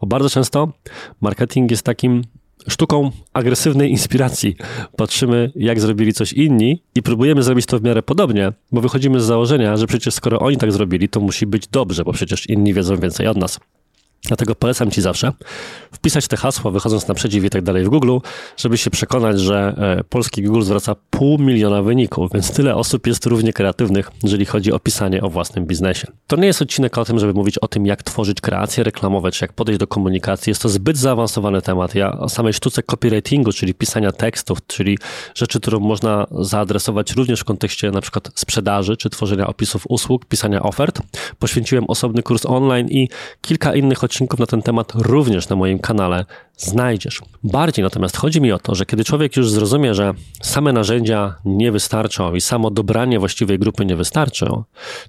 Bo 0.00 0.06
bardzo 0.06 0.30
często 0.30 0.72
marketing 1.20 1.70
jest 1.70 1.82
takim 1.82 2.22
sztuką 2.68 3.10
agresywnej 3.32 3.90
inspiracji. 3.90 4.56
Patrzymy, 4.96 5.52
jak 5.56 5.80
zrobili 5.80 6.12
coś 6.12 6.32
inni 6.32 6.82
i 6.94 7.02
próbujemy 7.02 7.42
zrobić 7.42 7.66
to 7.66 7.78
w 7.78 7.82
miarę 7.82 8.02
podobnie, 8.02 8.52
bo 8.72 8.80
wychodzimy 8.80 9.20
z 9.20 9.24
założenia, 9.24 9.76
że 9.76 9.86
przecież 9.86 10.14
skoro 10.14 10.40
oni 10.40 10.56
tak 10.56 10.72
zrobili, 10.72 11.08
to 11.08 11.20
musi 11.20 11.46
być 11.46 11.68
dobrze, 11.68 12.04
bo 12.04 12.12
przecież 12.12 12.48
inni 12.48 12.74
wiedzą 12.74 12.96
więcej 12.96 13.26
od 13.26 13.36
nas. 13.36 13.60
Dlatego 14.26 14.54
polecam 14.54 14.90
Ci 14.90 15.02
zawsze 15.02 15.32
wpisać 15.92 16.28
te 16.28 16.36
hasła, 16.36 16.70
wychodząc 16.70 17.08
naprzeciw 17.08 17.44
i 17.44 17.50
tak 17.50 17.62
dalej 17.62 17.84
w 17.84 17.88
Google, 17.88 18.18
żeby 18.56 18.78
się 18.78 18.90
przekonać, 18.90 19.40
że 19.40 19.74
e, 19.78 20.04
polski 20.04 20.42
Google 20.42 20.62
zwraca 20.62 20.94
pół 21.10 21.38
miliona 21.38 21.82
wyników, 21.82 22.30
więc 22.34 22.52
tyle 22.52 22.76
osób 22.76 23.06
jest 23.06 23.26
równie 23.26 23.52
kreatywnych, 23.52 24.10
jeżeli 24.22 24.44
chodzi 24.44 24.72
o 24.72 24.78
pisanie 24.78 25.22
o 25.22 25.28
własnym 25.28 25.66
biznesie. 25.66 26.06
To 26.26 26.36
nie 26.36 26.46
jest 26.46 26.62
odcinek 26.62 26.98
o 26.98 27.04
tym, 27.04 27.18
żeby 27.18 27.34
mówić 27.34 27.58
o 27.58 27.68
tym, 27.68 27.86
jak 27.86 28.02
tworzyć 28.02 28.40
kreacje 28.40 28.84
reklamowe, 28.84 29.30
czy 29.30 29.44
jak 29.44 29.52
podejść 29.52 29.80
do 29.80 29.86
komunikacji. 29.86 30.50
Jest 30.50 30.62
to 30.62 30.68
zbyt 30.68 30.96
zaawansowany 30.96 31.62
temat. 31.62 31.94
Ja 31.94 32.18
o 32.18 32.28
samej 32.28 32.52
sztuce 32.52 32.82
copywritingu, 32.82 33.52
czyli 33.52 33.74
pisania 33.74 34.12
tekstów, 34.12 34.58
czyli 34.66 34.98
rzeczy, 35.34 35.60
którą 35.60 35.80
można 35.80 36.26
zaadresować 36.40 37.12
również 37.12 37.40
w 37.40 37.44
kontekście 37.44 37.90
na 37.90 38.00
przykład 38.00 38.30
sprzedaży, 38.34 38.96
czy 38.96 39.10
tworzenia 39.10 39.46
opisów 39.46 39.84
usług, 39.88 40.24
pisania 40.24 40.62
ofert, 40.62 41.00
poświęciłem 41.38 41.84
osobny 41.88 42.22
kurs 42.22 42.46
online 42.46 42.88
i 42.88 43.08
kilka 43.40 43.74
innych 43.74 44.04
odcinków 44.04 44.11
na 44.38 44.46
ten 44.46 44.62
temat 44.62 44.92
również 44.94 45.48
na 45.48 45.56
moim 45.56 45.78
kanale 45.78 46.24
znajdziesz. 46.56 47.20
Bardziej 47.44 47.82
natomiast 47.82 48.16
chodzi 48.16 48.40
mi 48.40 48.52
o 48.52 48.58
to, 48.58 48.74
że 48.74 48.86
kiedy 48.86 49.04
człowiek 49.04 49.36
już 49.36 49.50
zrozumie, 49.50 49.94
że 49.94 50.14
same 50.42 50.72
narzędzia 50.72 51.34
nie 51.44 51.72
wystarczą 51.72 52.34
i 52.34 52.40
samo 52.40 52.70
dobranie 52.70 53.18
właściwej 53.18 53.58
grupy 53.58 53.84
nie 53.84 53.96
wystarczą, 53.96 54.64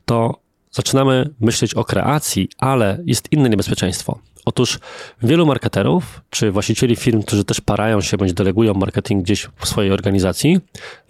to 0.05 0.39
zaczynamy 0.71 1.29
myśleć 1.39 1.73
o 1.73 1.83
kreacji, 1.83 2.49
ale 2.57 2.99
jest 3.05 3.31
inne 3.31 3.49
niebezpieczeństwo. 3.49 4.19
Otóż 4.45 4.79
wielu 5.23 5.45
marketerów, 5.45 6.21
czy 6.29 6.51
właścicieli 6.51 6.95
firm, 6.95 7.23
którzy 7.23 7.43
też 7.43 7.61
parają 7.61 8.01
się 8.01 8.17
bądź 8.17 8.33
delegują 8.33 8.73
marketing 8.73 9.23
gdzieś 9.23 9.49
w 9.57 9.67
swojej 9.67 9.91
organizacji, 9.91 10.59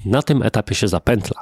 na 0.05 0.21
tym 0.21 0.43
etapie 0.43 0.75
się 0.75 0.87
zapętla. 0.87 1.41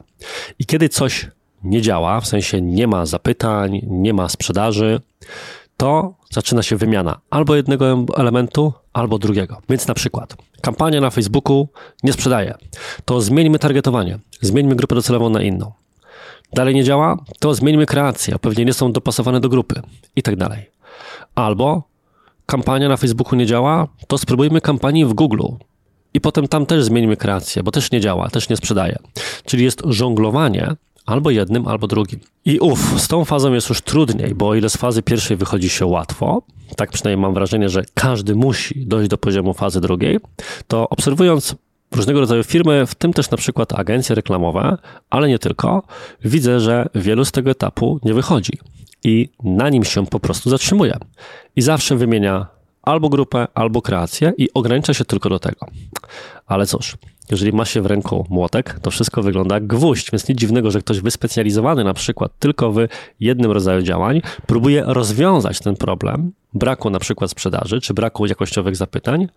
I 0.60 0.66
kiedy 0.66 0.90
coś 0.90 1.28
nie 1.64 1.82
działa, 1.82 2.22
w 2.22 2.28
sensie 2.28 2.62
nie 2.62 2.88
ma 2.88 3.06
zapytań, 3.06 3.82
nie 3.88 4.14
ma 4.14 4.30
sprzedaży, 4.30 5.02
to 5.78 6.14
zaczyna 6.32 6.64
się 6.64 6.76
wymiana 6.76 7.20
albo 7.30 7.56
jednego 7.56 8.06
elementu, 8.16 8.74
albo 8.94 9.20
drugiego. 9.20 9.62
Więc 9.70 9.88
na 9.88 9.94
przykład 9.94 10.36
kampania 10.62 11.02
na 11.02 11.10
Facebooku 11.10 11.68
nie 12.04 12.14
sprzedaje, 12.14 12.56
to 13.06 13.22
zmieńmy 13.22 13.60
targetowanie, 13.60 14.20
zmieńmy 14.42 14.76
grupę 14.76 14.96
docelową 14.96 15.30
na 15.30 15.42
inną. 15.42 15.72
Dalej 16.54 16.76
nie 16.76 16.84
działa, 16.84 17.18
to 17.40 17.54
zmieńmy 17.54 17.86
kreację, 17.86 18.40
pewnie 18.40 18.66
nie 18.66 18.74
są 18.74 18.92
dopasowane 18.92 19.40
do 19.40 19.50
grupy 19.50 19.82
i 20.16 20.24
tak 20.24 20.36
dalej. 20.36 20.70
Albo 21.36 21.84
kampania 22.46 22.90
na 22.90 22.98
Facebooku 22.98 23.36
nie 23.36 23.46
działa, 23.46 23.88
to 24.08 24.18
spróbujmy 24.18 24.62
kampanii 24.62 25.06
w 25.06 25.14
Google. 25.14 25.48
I 26.14 26.22
potem 26.22 26.48
tam 26.48 26.66
też 26.66 26.84
zmieńmy 26.84 27.18
kreację, 27.18 27.64
bo 27.64 27.72
też 27.72 27.92
nie 27.92 28.00
działa, 28.00 28.30
też 28.30 28.50
nie 28.50 28.58
sprzedaje. 28.58 28.98
Czyli 29.46 29.64
jest 29.64 29.82
żonglowanie 29.86 30.76
Albo 31.06 31.30
jednym, 31.30 31.68
albo 31.68 31.88
drugim. 31.88 32.20
I 32.46 32.60
uff, 32.60 33.02
z 33.02 33.08
tą 33.08 33.26
fazą 33.26 33.54
jest 33.54 33.70
już 33.70 33.82
trudniej, 33.82 34.36
bo 34.36 34.48
o 34.48 34.56
ile 34.56 34.70
z 34.70 34.78
fazy 34.78 35.04
pierwszej 35.04 35.38
wychodzi 35.38 35.70
się 35.70 35.86
łatwo, 35.86 36.42
tak 36.76 36.92
przynajmniej 36.92 37.22
mam 37.22 37.34
wrażenie, 37.34 37.70
że 37.70 37.84
każdy 37.94 38.36
musi 38.36 38.86
dojść 38.86 39.10
do 39.10 39.18
poziomu 39.18 39.54
fazy 39.54 39.82
drugiej, 39.82 40.20
to 40.68 40.90
obserwując 40.90 41.56
różnego 41.92 42.20
rodzaju 42.20 42.44
firmy, 42.44 42.86
w 42.86 42.96
tym 42.96 43.14
też 43.14 43.32
na 43.32 43.38
przykład 43.38 43.80
agencje 43.80 44.16
reklamowe, 44.16 44.78
ale 45.10 45.28
nie 45.28 45.40
tylko, 45.40 45.84
widzę, 46.26 46.60
że 46.60 46.90
wielu 46.96 47.26
z 47.26 47.32
tego 47.32 47.52
etapu 47.52 48.00
nie 48.04 48.14
wychodzi 48.14 48.54
i 49.04 49.30
na 49.44 49.70
nim 49.70 49.84
się 49.84 50.06
po 50.06 50.20
prostu 50.20 50.50
zatrzymuje. 50.50 50.98
I 51.56 51.62
zawsze 51.62 51.96
wymienia 51.96 52.48
albo 52.82 53.10
grupę, 53.10 53.48
albo 53.54 53.82
kreację 53.82 54.34
i 54.38 54.50
ogranicza 54.54 54.94
się 54.94 55.06
tylko 55.06 55.30
do 55.30 55.40
tego. 55.40 55.66
Ale 56.46 56.66
cóż, 56.66 56.98
jeżeli 57.32 57.54
ma 57.54 57.66
się 57.66 57.82
w 57.82 57.86
ręku 57.86 58.26
młotek, 58.30 58.80
to 58.80 58.92
wszystko 58.92 59.24
wygląda 59.24 59.56
jak 59.56 59.68
gwóźdź, 59.68 60.12
więc 60.12 60.30
nic 60.30 60.40
dziwnego, 60.40 60.72
że 60.72 60.80
ktoś 60.80 61.00
wyspecjalizowany 61.00 61.84
na 61.84 61.94
przykład 61.94 62.32
tylko 62.40 62.72
w 62.72 62.78
jednym 63.20 63.52
rodzaju 63.52 63.82
działań 63.82 64.22
próbuje 64.48 64.84
rozwiązać 64.88 65.60
ten 65.60 65.76
problem 65.76 66.32
braku 66.54 66.90
na 66.90 67.00
przykład 67.00 67.32
sprzedaży 67.32 67.82
czy 67.82 67.94
braku 67.94 68.26
jakościowych 68.26 68.76
zapytań 68.76 69.28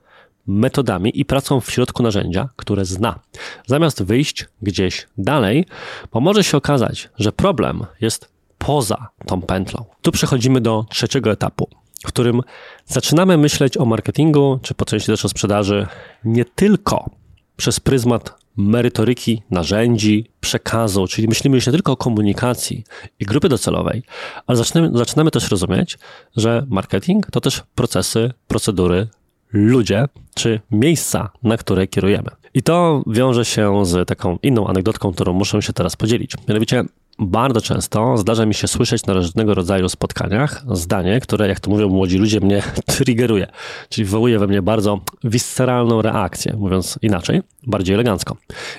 metodami 0.46 1.20
i 1.20 1.24
pracą 1.24 1.60
w 1.60 1.70
środku 1.70 2.02
narzędzia, 2.02 2.48
które 2.56 2.84
zna. 2.84 3.18
Zamiast 3.66 4.02
wyjść 4.02 4.46
gdzieś 4.62 5.06
dalej, 5.18 5.66
bo 6.12 6.20
może 6.20 6.44
się 6.44 6.56
okazać, 6.56 7.10
że 7.18 7.32
problem 7.32 7.86
jest 8.00 8.28
poza 8.58 9.08
tą 9.26 9.42
pętlą. 9.42 9.84
Tu 10.02 10.12
przechodzimy 10.12 10.60
do 10.60 10.84
trzeciego 10.90 11.30
etapu, 11.30 11.68
w 12.04 12.06
którym 12.06 12.40
zaczynamy 12.86 13.38
myśleć 13.38 13.76
o 13.76 13.84
marketingu, 13.84 14.58
czy 14.62 14.74
po 14.74 14.84
części 14.84 15.06
też 15.06 15.24
o 15.24 15.28
sprzedaży, 15.28 15.86
nie 16.24 16.44
tylko 16.44 17.10
przez 17.56 17.80
pryzmat 17.80 18.34
merytoryki, 18.56 19.42
narzędzi, 19.50 20.30
przekazu, 20.40 21.06
czyli 21.06 21.28
myślimy 21.28 21.56
już 21.56 21.66
nie 21.66 21.72
tylko 21.72 21.92
o 21.92 21.96
komunikacji 21.96 22.84
i 23.20 23.24
grupy 23.24 23.48
docelowej, 23.48 24.02
ale 24.46 24.56
zaczynamy, 24.58 24.98
zaczynamy 24.98 25.30
też 25.30 25.50
rozumieć, 25.50 25.98
że 26.36 26.66
marketing 26.68 27.26
to 27.30 27.40
też 27.40 27.62
procesy, 27.74 28.32
procedury, 28.48 29.08
ludzie 29.52 30.04
czy 30.34 30.60
miejsca, 30.70 31.30
na 31.42 31.56
które 31.56 31.86
kierujemy. 31.86 32.30
I 32.54 32.62
to 32.62 33.02
wiąże 33.06 33.44
się 33.44 33.86
z 33.86 34.08
taką 34.08 34.38
inną 34.42 34.66
anegdotką, 34.66 35.12
którą 35.12 35.32
muszę 35.32 35.62
się 35.62 35.72
teraz 35.72 35.96
podzielić. 35.96 36.32
Mianowicie 36.48 36.84
bardzo 37.18 37.60
często 37.60 38.16
zdarza 38.16 38.46
mi 38.46 38.54
się 38.54 38.68
słyszeć 38.68 39.06
na 39.06 39.14
różnego 39.14 39.54
rodzaju 39.54 39.88
spotkaniach 39.88 40.64
zdanie, 40.72 41.20
które, 41.20 41.48
jak 41.48 41.60
to 41.60 41.70
mówią 41.70 41.88
młodzi 41.88 42.18
ludzie, 42.18 42.40
mnie 42.40 42.62
triggeruje, 42.96 43.46
czyli 43.88 44.04
wywołuje 44.04 44.38
we 44.38 44.46
mnie 44.46 44.62
bardzo 44.62 45.00
visceralną 45.24 46.02
reakcję, 46.02 46.56
mówiąc 46.56 46.98
inaczej, 47.02 47.42
bardziej 47.66 47.94
elegancko. 47.94 48.36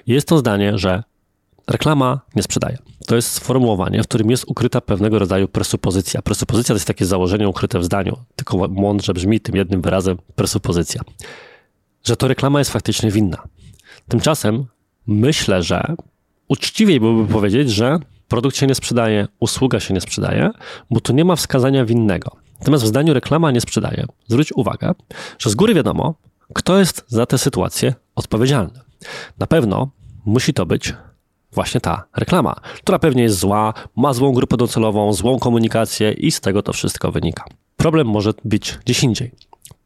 Jest 0.08 0.27
to 0.27 0.38
zdanie, 0.38 0.77
że 0.77 1.04
reklama 1.68 2.20
nie 2.36 2.44
sprzedaje. 2.44 2.77
To 3.08 3.15
jest 3.15 3.32
sformułowanie, 3.32 4.04
w 4.04 4.08
którym 4.08 4.32
jest 4.32 4.46
ukryta 4.48 4.82
pewnego 4.82 5.20
rodzaju 5.20 5.48
presupozycja. 5.48 6.22
Presupozycja 6.22 6.74
to 6.74 6.75
jest 6.75 6.88
takie 6.88 7.06
założenie 7.06 7.50
ukryte 7.50 7.80
w 7.80 7.84
zdaniu, 7.84 8.18
tylko 8.36 8.68
mądrze 8.68 9.13
brzmi 9.13 9.39
tym 9.39 9.56
jednym 9.56 9.82
wyrazem 9.82 10.18
presupozycja. 10.36 11.01
Że 12.04 12.15
to 12.15 12.27
reklama 12.27 12.60
jest 12.60 12.72
faktycznie 12.72 13.12
winna. 13.12 13.44
Tymczasem 14.08 14.65
myślę, 15.08 15.63
że 15.63 15.96
uczciwiej 16.48 17.00
byłoby 17.00 17.34
powiedzieć, 17.34 17.72
że 17.72 18.00
produkt 18.27 18.58
się 18.58 18.67
nie 18.67 18.75
sprzedaje, 18.75 19.27
usługa 19.39 19.79
się 19.79 19.94
nie 19.94 20.01
sprzedaje, 20.01 20.51
bo 20.91 21.00
tu 21.00 21.13
nie 21.13 21.25
ma 21.25 21.36
wskazania 21.36 21.86
winnego. 21.86 22.36
Natomiast 22.60 22.84
w 22.84 22.88
zdaniu 22.88 23.13
reklama 23.13 23.51
nie 23.51 23.62
sprzedaje. 23.62 24.05
Zwróć 24.27 24.53
uwagę, 24.53 24.91
że 25.39 25.50
z 25.50 25.55
góry 25.55 25.74
wiadomo, 25.74 26.15
kto 26.53 26.79
jest 26.79 27.05
za 27.08 27.25
tę 27.25 27.38
sytuację 27.38 27.94
odpowiedzialny. 28.15 28.79
Na 29.39 29.48
pewno 29.48 29.89
musi 30.25 30.53
to 30.53 30.65
być 30.65 30.94
właśnie 31.51 31.82
ta 31.82 32.05
reklama, 32.15 32.55
która 32.77 33.00
pewnie 33.00 33.24
jest 33.24 33.39
zła, 33.39 33.74
ma 33.96 34.13
złą 34.13 34.34
grupę 34.34 34.58
docelową, 34.58 35.13
złą 35.13 35.39
komunikację 35.39 36.12
i 36.12 36.32
z 36.32 36.41
tego 36.41 36.62
to 36.62 36.74
wszystko 36.74 37.12
wynika. 37.12 37.46
Problem 37.77 38.08
może 38.08 38.34
być 38.46 38.77
gdzieś 38.86 39.03
indziej. 39.03 39.32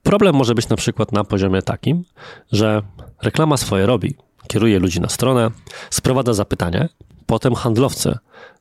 Problem 0.04 0.36
może 0.36 0.56
być 0.56 0.70
na 0.70 0.76
przykład 0.76 1.12
na 1.12 1.24
poziomie 1.24 1.62
takim, 1.62 2.04
że 2.52 2.82
reklama 3.22 3.58
swoje 3.58 3.86
robi, 3.86 4.16
kieruje 4.48 4.80
ludzi 4.80 5.02
na 5.02 5.10
stronę, 5.10 5.52
sprowadza 5.90 6.34
zapytanie, 6.34 6.90
potem 7.30 7.56
handlowcy 7.56 8.18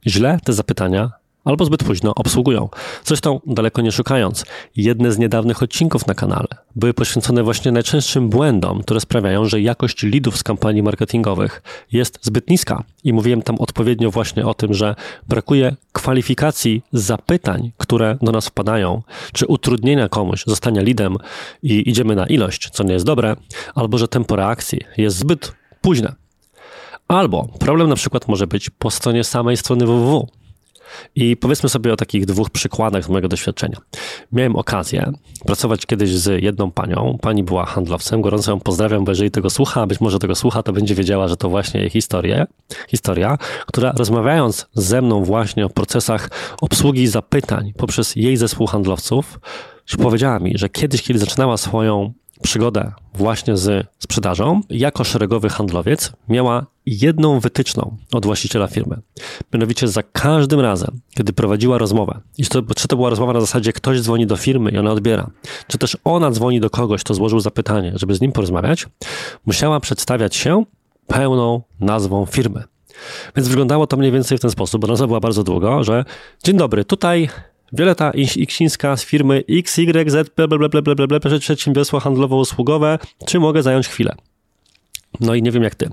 źle 0.06 0.38
te 0.44 0.52
zapytania 0.52 1.10
albo 1.44 1.64
zbyt 1.64 1.84
późno 1.84 2.14
obsługują. 2.14 2.68
Zresztą, 3.04 3.40
daleko 3.46 3.82
nie 3.82 3.92
szukając, 3.92 4.44
jedne 4.76 5.12
z 5.12 5.18
niedawnych 5.18 5.62
odcinków 5.62 6.06
na 6.06 6.14
kanale 6.14 6.48
były 6.76 6.94
poświęcone 6.94 7.42
właśnie 7.42 7.72
najczęstszym 7.72 8.28
błędom, 8.28 8.82
które 8.82 9.00
sprawiają, 9.00 9.44
że 9.44 9.60
jakość 9.60 10.02
lidów 10.02 10.36
z 10.36 10.42
kampanii 10.42 10.82
marketingowych 10.82 11.62
jest 11.92 12.18
zbyt 12.22 12.50
niska. 12.50 12.84
I 13.04 13.12
mówiłem 13.12 13.42
tam 13.42 13.56
odpowiednio 13.58 14.10
właśnie 14.10 14.46
o 14.46 14.54
tym, 14.54 14.74
że 14.74 14.94
brakuje 15.28 15.76
kwalifikacji 15.92 16.82
zapytań, 16.92 17.72
które 17.76 18.18
do 18.22 18.32
nas 18.32 18.46
wpadają, 18.46 19.02
czy 19.32 19.46
utrudnienia 19.46 20.08
komuś 20.08 20.44
zostania 20.46 20.82
lidem 20.82 21.16
i 21.62 21.90
idziemy 21.90 22.16
na 22.16 22.26
ilość, 22.26 22.70
co 22.70 22.84
nie 22.84 22.92
jest 22.92 23.06
dobre, 23.06 23.36
albo 23.74 23.98
że 23.98 24.08
tempo 24.08 24.36
reakcji 24.36 24.80
jest 24.96 25.16
zbyt 25.16 25.52
późne. 25.80 26.27
Albo 27.08 27.48
problem 27.58 27.88
na 27.88 27.94
przykład 27.94 28.28
może 28.28 28.46
być 28.46 28.70
po 28.70 28.90
stronie 28.90 29.24
samej 29.24 29.56
strony 29.56 29.86
www. 29.86 30.28
I 31.14 31.36
powiedzmy 31.36 31.68
sobie 31.68 31.92
o 31.92 31.96
takich 31.96 32.26
dwóch 32.26 32.50
przykładach 32.50 33.04
z 33.04 33.08
mojego 33.08 33.28
doświadczenia. 33.28 33.78
Miałem 34.32 34.56
okazję 34.56 35.12
pracować 35.46 35.86
kiedyś 35.86 36.10
z 36.10 36.42
jedną 36.42 36.70
panią. 36.70 37.18
Pani 37.20 37.42
była 37.42 37.66
handlowcem, 37.66 38.20
gorąco 38.20 38.50
ją 38.50 38.60
pozdrawiam, 38.60 39.04
bo 39.04 39.10
jeżeli 39.10 39.30
tego 39.30 39.50
słucha, 39.50 39.86
być 39.86 40.00
może 40.00 40.18
tego 40.18 40.34
słucha, 40.34 40.62
to 40.62 40.72
będzie 40.72 40.94
wiedziała, 40.94 41.28
że 41.28 41.36
to 41.36 41.48
właśnie 41.48 41.80
jej 41.80 41.90
historia, 41.90 42.46
historia, 42.88 43.38
która 43.66 43.92
rozmawiając 43.92 44.66
ze 44.74 45.02
mną 45.02 45.24
właśnie 45.24 45.66
o 45.66 45.68
procesach 45.68 46.30
obsługi 46.60 47.06
zapytań 47.06 47.72
poprzez 47.76 48.16
jej 48.16 48.36
zespół 48.36 48.66
handlowców, 48.66 49.40
powiedziała 50.02 50.38
mi, 50.38 50.58
że 50.58 50.68
kiedyś, 50.68 51.02
kiedy 51.02 51.18
zaczynała 51.18 51.56
swoją 51.56 52.12
przygodę 52.42 52.92
właśnie 53.14 53.56
z 53.56 53.86
sprzedażą, 53.98 54.60
jako 54.70 55.04
szeregowy 55.04 55.48
handlowiec 55.48 56.12
miała 56.28 56.66
jedną 56.86 57.40
wytyczną 57.40 57.96
od 58.12 58.26
właściciela 58.26 58.66
firmy. 58.66 59.00
Mianowicie 59.52 59.88
za 59.88 60.02
każdym 60.02 60.60
razem, 60.60 61.00
kiedy 61.14 61.32
prowadziła 61.32 61.78
rozmowę, 61.78 62.20
i 62.38 62.46
to, 62.46 62.62
czy 62.76 62.88
to 62.88 62.96
była 62.96 63.10
rozmowa 63.10 63.32
na 63.32 63.40
zasadzie 63.40 63.72
ktoś 63.72 64.00
dzwoni 64.00 64.26
do 64.26 64.36
firmy 64.36 64.70
i 64.70 64.78
ona 64.78 64.92
odbiera, 64.92 65.30
czy 65.66 65.78
też 65.78 65.96
ona 66.04 66.30
dzwoni 66.30 66.60
do 66.60 66.70
kogoś, 66.70 67.04
kto 67.04 67.14
złożył 67.14 67.40
zapytanie, 67.40 67.92
żeby 67.96 68.14
z 68.14 68.20
nim 68.20 68.32
porozmawiać, 68.32 68.86
musiała 69.46 69.80
przedstawiać 69.80 70.36
się 70.36 70.64
pełną 71.06 71.62
nazwą 71.80 72.26
firmy. 72.26 72.64
Więc 73.36 73.48
wyglądało 73.48 73.86
to 73.86 73.96
mniej 73.96 74.12
więcej 74.12 74.38
w 74.38 74.40
ten 74.40 74.50
sposób, 74.50 74.80
bo 74.80 74.88
nazwa 74.88 75.06
była 75.06 75.20
bardzo 75.20 75.44
długo, 75.44 75.84
że 75.84 76.04
dzień 76.44 76.56
dobry, 76.56 76.84
tutaj 76.84 77.28
Wioleta 77.72 78.10
Iksińska 78.36 78.96
z 78.96 79.04
firmy 79.04 79.44
XYZ, 79.50 80.30
przedsiębiorstwo 81.40 81.98
handlowo-usługowe, 81.98 82.98
czy 83.26 83.40
mogę 83.40 83.62
zająć 83.62 83.88
chwilę? 83.88 84.14
No 85.20 85.34
i 85.34 85.42
nie 85.42 85.50
wiem 85.50 85.62
jak 85.62 85.74
ty, 85.74 85.90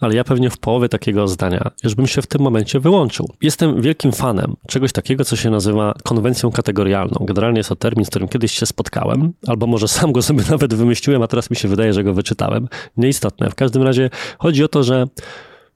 ale 0.00 0.14
ja 0.14 0.24
pewnie 0.24 0.50
w 0.50 0.58
połowie 0.58 0.88
takiego 0.88 1.28
zdania 1.28 1.70
już 1.84 1.94
bym 1.94 2.06
się 2.06 2.22
w 2.22 2.26
tym 2.26 2.42
momencie 2.42 2.80
wyłączył. 2.80 3.30
Jestem 3.42 3.82
wielkim 3.82 4.12
fanem 4.12 4.56
czegoś 4.68 4.92
takiego, 4.92 5.24
co 5.24 5.36
się 5.36 5.50
nazywa 5.50 5.94
konwencją 6.04 6.50
kategorialną. 6.50 7.26
Generalnie 7.26 7.58
jest 7.58 7.68
to 7.68 7.76
termin, 7.76 8.04
z 8.04 8.08
którym 8.10 8.28
kiedyś 8.28 8.52
się 8.52 8.66
spotkałem, 8.66 9.32
albo 9.46 9.66
może 9.66 9.88
sam 9.88 10.12
go 10.12 10.22
sobie 10.22 10.44
nawet 10.50 10.74
wymyśliłem, 10.74 11.22
a 11.22 11.26
teraz 11.26 11.50
mi 11.50 11.56
się 11.56 11.68
wydaje, 11.68 11.92
że 11.92 12.04
go 12.04 12.14
wyczytałem. 12.14 12.68
Nieistotne. 12.96 13.50
W 13.50 13.54
każdym 13.54 13.82
razie 13.82 14.10
chodzi 14.38 14.64
o 14.64 14.68
to, 14.68 14.82
że 14.82 15.06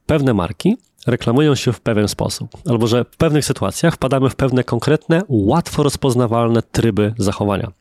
pewne 0.05 0.33
marki 0.33 0.77
reklamują 1.07 1.55
się 1.55 1.73
w 1.73 1.81
pewien 1.81 2.07
sposób, 2.07 2.49
albo 2.69 2.87
że 2.87 3.03
w 3.03 3.17
pewnych 3.17 3.45
sytuacjach 3.45 3.93
wpadamy 3.93 4.29
w 4.29 4.35
pewne 4.35 4.63
konkretne, 4.63 5.21
łatwo 5.27 5.83
rozpoznawalne 5.83 6.61
tryby 6.61 7.13
zachowania. 7.17 7.71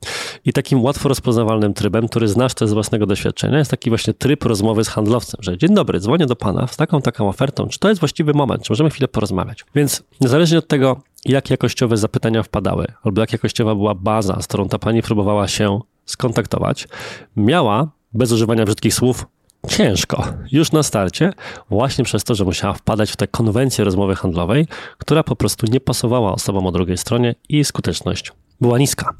I 0.45 0.53
takim 0.53 0.83
łatwo 0.83 1.09
rozpoznawalnym 1.09 1.75
trybem, 1.75 2.09
który 2.09 2.29
znasz 2.29 2.55
też 2.55 2.69
z 2.69 2.73
własnego 2.73 3.07
doświadczenia, 3.07 3.59
jest 3.59 3.71
taki 3.71 3.91
właśnie 3.91 4.15
tryb 4.15 4.45
rozmowy 4.45 4.85
z 4.85 4.89
handlowcem, 4.89 5.41
że 5.43 5.59
dzień 5.59 5.75
dobry, 5.75 6.01
dzwonię 6.01 6.27
do 6.27 6.37
pana 6.37 6.67
z 6.67 6.77
taką, 6.77 7.03
taką 7.03 7.29
ofertą, 7.29 7.69
czy 7.69 7.79
to 7.79 7.89
jest 7.89 8.01
właściwy 8.01 8.33
moment, 8.35 8.63
czy 8.63 8.73
możemy 8.73 8.91
chwilę 8.91 9.09
porozmawiać. 9.09 9.65
Więc 9.75 10.03
niezależnie 10.21 10.59
od 10.59 10.69
tego, 10.69 11.01
jak 11.25 11.51
jakościowe 11.51 11.97
zapytania 11.97 12.43
wpadały, 12.43 12.87
albo 13.03 13.21
jak 13.21 13.33
jakościowa 13.33 13.75
była 13.75 13.95
baza, 13.95 14.43
z 14.43 14.47
którą 14.47 14.69
ta 14.69 14.79
pani 14.79 15.03
próbowała 15.03 15.49
się 15.49 15.81
skontaktować, 16.07 16.89
miała, 17.37 17.89
bez 18.13 18.33
używania 18.33 18.65
brzydkich 18.65 18.95
słów, 18.95 19.27
ciężko 19.69 20.25
już 20.53 20.73
na 20.73 20.83
starcie, 20.83 21.33
właśnie 21.71 22.05
przez 22.05 22.25
to, 22.25 22.35
że 22.35 22.45
musiała 22.45 22.75
wpadać 22.75 23.11
w 23.11 23.17
tę 23.17 23.29
konwencję 23.29 23.85
rozmowy 23.85 24.17
handlowej, 24.17 24.67
która 24.99 25.23
po 25.23 25.37
prostu 25.37 25.67
nie 25.67 25.81
pasowała 25.81 26.33
osobom 26.33 26.67
o 26.67 26.73
drugiej 26.73 26.97
stronie 26.97 27.35
i 27.49 27.65
skuteczność 27.65 28.33
była 28.61 28.79
niska. 28.79 29.15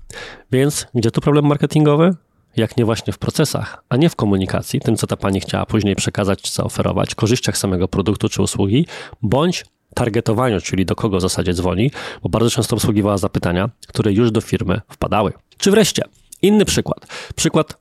Więc 0.53 0.87
gdzie 0.95 1.11
tu 1.11 1.21
problem 1.21 1.47
marketingowy? 1.47 2.15
Jak 2.57 2.77
nie 2.77 2.85
właśnie 2.85 3.13
w 3.13 3.19
procesach, 3.19 3.83
a 3.89 3.97
nie 3.97 4.09
w 4.09 4.17
komunikacji, 4.17 4.81
tym 4.81 4.97
co 4.97 5.07
ta 5.07 5.17
pani 5.17 5.41
chciała 5.41 5.67
później 5.67 5.97
przekazać 5.97 6.43
czy 6.43 6.53
zaoferować, 6.53 7.15
korzyściach 7.15 7.59
samego 7.59 7.89
produktu 7.89 8.29
czy 8.29 8.43
usługi, 8.43 8.87
bądź 9.23 9.65
targetowaniu, 9.95 10.61
czyli 10.61 10.87
do 10.87 10.95
kogo 10.95 11.17
w 11.17 11.21
zasadzie 11.21 11.55
dzwoni, 11.55 11.91
bo 12.23 12.29
bardzo 12.29 12.51
często 12.51 12.77
obsługiwała 12.77 13.19
zapytania, 13.19 13.71
które 13.87 14.13
już 14.13 14.31
do 14.31 14.41
firmy 14.41 14.81
wpadały. 14.89 15.33
Czy 15.59 15.71
wreszcie, 15.71 16.03
inny 16.43 16.65
przykład. 16.65 17.07
Przykład 17.35 17.80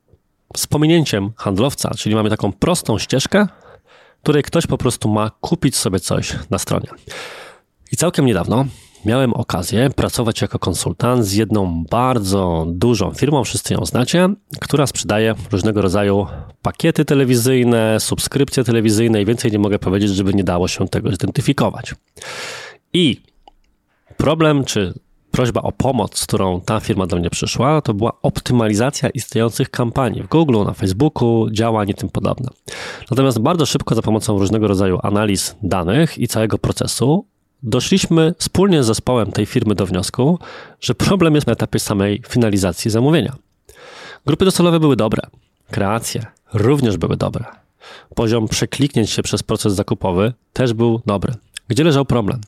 z 0.58 0.68
pominięciem 0.68 1.32
handlowca, 1.38 1.92
czyli 1.98 2.16
mamy 2.16 2.30
taką 2.30 2.52
prostą 2.52 3.00
ścieżkę, 3.00 3.48
której 4.24 4.44
ktoś 4.44 4.68
po 4.68 4.78
prostu 4.78 5.10
ma 5.10 5.32
kupić 5.42 5.76
sobie 5.76 6.00
coś 6.00 6.36
na 6.50 6.58
stronie. 6.60 6.88
I 7.92 7.98
całkiem 7.98 8.26
niedawno 8.26 8.66
miałem 9.06 9.34
okazję 9.34 9.90
pracować 9.90 10.42
jako 10.42 10.60
konsultant 10.60 11.26
z 11.26 11.34
jedną 11.34 11.84
bardzo 11.92 12.66
dużą 12.68 13.14
firmą, 13.14 13.44
wszyscy 13.44 13.74
ją 13.74 13.86
znacie, 13.86 14.30
która 14.62 14.88
sprzedaje 14.88 15.36
różnego 15.52 15.82
rodzaju 15.82 16.28
pakiety 16.62 17.06
telewizyjne, 17.06 18.00
subskrypcje 18.00 18.64
telewizyjne 18.64 19.22
i 19.22 19.26
więcej 19.26 19.52
nie 19.52 19.60
mogę 19.60 19.80
powiedzieć, 19.80 20.10
żeby 20.10 20.34
nie 20.34 20.44
dało 20.44 20.68
się 20.68 20.88
tego 20.88 21.12
zidentyfikować. 21.12 21.96
I 22.94 23.22
problem, 24.18 24.66
czy 24.66 24.94
prośba 25.40 25.62
o 25.62 25.72
pomoc, 25.72 26.20
z 26.20 26.24
którą 26.24 26.62
ta 26.62 26.80
firma 26.80 27.08
do 27.08 27.18
mnie 27.18 27.30
przyszła, 27.30 27.82
to 27.82 27.94
była 27.94 28.12
optymalizacja 28.22 29.10
istniejących 29.10 29.70
kampanii 29.70 30.24
w 30.24 30.28
Google, 30.28 30.64
na 30.66 30.74
Facebooku, 30.74 31.50
działań 31.52 31.90
i 31.90 31.94
tym 31.94 32.10
podobne. 32.10 32.50
Natomiast 33.12 33.40
bardzo 33.40 33.66
szybko 33.66 33.96
za 33.96 34.02
pomocą 34.02 34.40
różnego 34.40 34.68
rodzaju 34.68 35.00
analiz 35.04 35.56
danych 35.64 36.18
i 36.18 36.28
całego 36.28 36.58
procesu 36.58 37.26
doszliśmy 37.64 38.34
wspólnie 38.38 38.84
z 38.84 38.86
zespołem 38.86 39.32
tej 39.32 39.46
firmy 39.46 39.76
do 39.76 39.86
wniosku, 39.86 40.40
że 40.82 40.96
problem 40.96 41.36
jest 41.36 41.48
na 41.48 41.54
etapie 41.54 41.80
samej 41.80 42.22
finalizacji 42.28 42.92
zamówienia. 42.92 43.36
Grupy 44.26 44.46
docelowe 44.46 44.80
były 44.80 44.96
dobre, 44.96 45.22
kreacje 45.72 46.26
również 46.54 46.98
były 46.98 47.18
dobre. 47.18 47.46
Poziom 48.16 48.48
przekliknięć 48.48 49.10
się 49.10 49.24
przez 49.24 49.44
proces 49.44 49.74
zakupowy 49.74 50.34
też 50.54 50.74
był 50.74 51.02
dobry. 51.06 51.34
Gdzie 51.70 51.84
leżał 51.84 52.06
problem? 52.06 52.42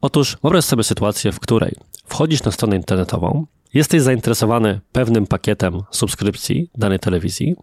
Otóż 0.00 0.36
wyobraź 0.42 0.64
sobie 0.64 0.84
sytuację, 0.84 1.32
w 1.32 1.40
której 1.40 1.74
wchodzisz 2.06 2.42
na 2.42 2.52
stronę 2.52 2.76
internetową, 2.76 3.46
jesteś 3.74 4.02
zainteresowany 4.02 4.80
pewnym 4.92 5.26
pakietem 5.26 5.82
subskrypcji 5.90 6.70
danej 6.74 6.98
telewizji, 6.98 7.56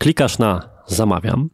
klikasz 0.00 0.38
na 0.38 0.68
zamawiam, 0.86 1.50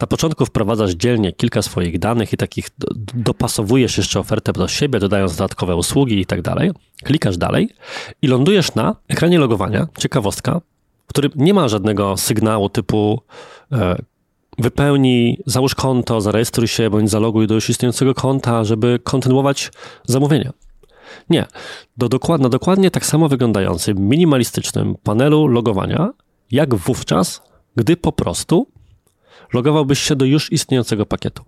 na 0.00 0.06
początku 0.06 0.46
wprowadzasz 0.46 0.90
dzielnie 0.90 1.32
kilka 1.32 1.62
swoich 1.62 1.98
danych 1.98 2.32
i 2.32 2.36
takich 2.36 2.68
dopasowujesz 3.14 3.98
jeszcze 3.98 4.20
ofertę 4.20 4.52
do 4.52 4.68
siebie, 4.68 4.98
dodając 4.98 5.36
dodatkowe 5.36 5.76
usługi 5.76 6.20
i 6.20 6.26
tak 6.26 6.42
dalej. 6.42 6.70
Klikasz 7.04 7.36
dalej 7.36 7.70
i 8.22 8.26
lądujesz 8.26 8.74
na 8.74 8.96
ekranie 9.08 9.38
logowania, 9.38 9.86
ciekawostka, 9.98 10.60
w 11.06 11.08
którym 11.08 11.32
nie 11.36 11.54
ma 11.54 11.68
żadnego 11.68 12.16
sygnału 12.16 12.68
typu 12.68 13.22
e, 13.72 13.96
wypełnij, 14.58 15.42
załóż 15.46 15.74
konto, 15.74 16.20
zarejestruj 16.20 16.68
się 16.68 16.90
bądź 16.90 17.10
zaloguj 17.10 17.46
do 17.46 17.54
już 17.54 17.70
istniejącego 17.70 18.14
konta, 18.14 18.64
żeby 18.64 18.98
kontynuować 19.04 19.72
zamówienia. 20.04 20.52
Nie. 21.30 21.46
Do 21.96 22.08
dokładnie, 22.08 22.48
dokładnie 22.48 22.90
tak 22.90 23.06
samo 23.06 23.28
wyglądającym, 23.28 24.08
minimalistycznym 24.08 24.96
panelu 25.02 25.46
logowania, 25.46 26.10
jak 26.50 26.74
wówczas, 26.74 27.42
gdy 27.76 27.96
po 27.96 28.12
prostu 28.12 28.66
logowałbyś 29.52 29.98
się 29.98 30.16
do 30.16 30.24
już 30.24 30.52
istniejącego 30.52 31.06
pakietu. 31.06 31.42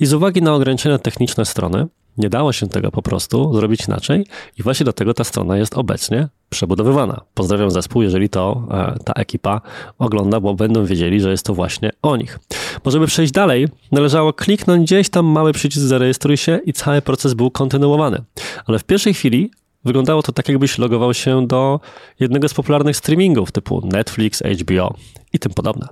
I 0.00 0.06
z 0.06 0.12
uwagi 0.14 0.42
na 0.42 0.54
ograniczenia 0.54 0.98
techniczne 0.98 1.44
strony, 1.44 1.86
nie 2.18 2.28
dało 2.28 2.52
się 2.52 2.68
tego 2.68 2.90
po 2.90 3.02
prostu 3.02 3.54
zrobić 3.54 3.88
inaczej 3.88 4.26
i 4.58 4.62
właśnie 4.62 4.84
dlatego 4.84 5.14
ta 5.14 5.24
strona 5.24 5.56
jest 5.56 5.78
obecnie 5.78 6.28
przebudowywana. 6.50 7.20
Pozdrawiam 7.34 7.70
zespół, 7.70 8.02
jeżeli 8.02 8.28
to 8.28 8.66
e, 8.70 9.04
ta 9.04 9.12
ekipa 9.12 9.60
ogląda, 9.98 10.40
bo 10.40 10.54
będą 10.54 10.84
wiedzieli, 10.84 11.20
że 11.20 11.30
jest 11.30 11.46
to 11.46 11.54
właśnie 11.54 11.90
o 12.02 12.16
nich. 12.16 12.38
Możemy 12.84 13.06
przejść 13.06 13.32
dalej. 13.32 13.68
Należało 13.92 14.32
kliknąć 14.32 14.84
gdzieś 14.84 15.10
tam 15.10 15.26
mały 15.26 15.52
przycisk 15.52 15.86
zarejestruj 15.86 16.36
się 16.36 16.60
i 16.66 16.72
cały 16.72 17.02
proces 17.02 17.34
był 17.34 17.50
kontynuowany. 17.50 18.24
Ale 18.66 18.78
w 18.78 18.84
pierwszej 18.84 19.14
chwili 19.14 19.50
wyglądało 19.84 20.22
to 20.22 20.32
tak, 20.32 20.48
jakbyś 20.48 20.78
logował 20.78 21.14
się 21.14 21.46
do 21.46 21.80
jednego 22.20 22.48
z 22.48 22.54
popularnych 22.54 22.96
streamingów 22.96 23.52
typu 23.52 23.86
Netflix, 23.86 24.42
HBO 24.60 24.94
i 25.32 25.38
tym 25.38 25.52
podobne. 25.52 25.88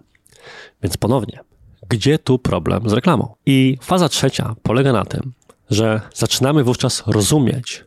Więc 0.82 0.96
ponownie, 0.96 1.40
gdzie 1.88 2.18
tu 2.18 2.38
problem 2.38 2.88
z 2.88 2.92
reklamą? 2.92 3.34
I 3.46 3.78
faza 3.80 4.08
trzecia 4.08 4.54
polega 4.62 4.92
na 4.92 5.04
tym, 5.04 5.32
że 5.70 6.00
zaczynamy 6.14 6.64
wówczas 6.64 7.02
rozumieć, 7.06 7.84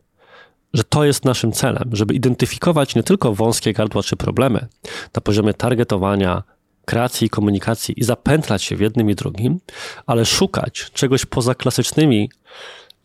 że 0.74 0.84
to 0.84 1.06
jest 1.06 1.26
naszym 1.26 1.52
celem, 1.52 1.90
żeby 1.94 2.14
identyfikować 2.14 2.96
nie 2.96 3.04
tylko 3.04 3.34
wąskie 3.34 3.74
gardła 3.74 4.04
czy 4.04 4.16
problemy 4.16 4.68
na 5.16 5.22
poziomie 5.22 5.54
targetowania, 5.54 6.44
kreacji 6.86 7.28
i 7.28 7.30
komunikacji 7.30 8.00
i 8.00 8.04
zapętlać 8.04 8.64
się 8.64 8.76
w 8.76 8.80
jednym 8.80 9.10
i 9.10 9.16
drugim, 9.16 9.60
ale 10.06 10.26
szukać 10.26 10.92
czegoś 10.94 11.26
poza 11.26 11.56
klasycznymi 11.56 12.30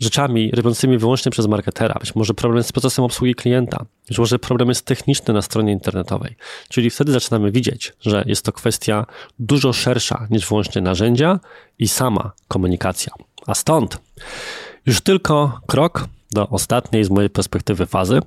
rzeczami 0.01 0.51
robiącymi 0.51 0.99
wyłącznie 0.99 1.33
przez 1.33 1.47
marketera, 1.47 1.95
być 2.01 2.15
może 2.15 2.35
problem 2.35 2.63
z 2.63 2.73
procesem 2.73 3.05
obsługi 3.05 3.35
klienta, 3.35 3.85
być 4.09 4.19
może 4.19 4.39
problem 4.39 4.69
jest 4.69 4.87
techniczny 4.87 5.35
na 5.35 5.43
stronie 5.43 5.73
internetowej. 5.73 6.37
Czyli 6.69 6.91
wtedy 6.91 7.13
zaczynamy 7.13 7.53
widzieć, 7.53 7.93
że 8.01 8.25
jest 8.27 8.45
to 8.45 8.53
kwestia 8.53 9.07
dużo 9.39 9.73
szersza 9.73 10.27
niż 10.31 10.49
wyłącznie 10.49 10.83
narzędzia 10.83 11.41
i 11.79 11.89
sama 11.89 12.33
komunikacja. 12.49 13.13
A 13.47 13.55
stąd 13.55 13.99
już 14.87 15.01
tylko 15.01 15.61
krok 15.67 16.09
do 16.35 16.49
ostatniej 16.49 17.05
z 17.05 17.11
mojej 17.11 17.31
perspektywy 17.31 17.87
fazy, 17.87 18.21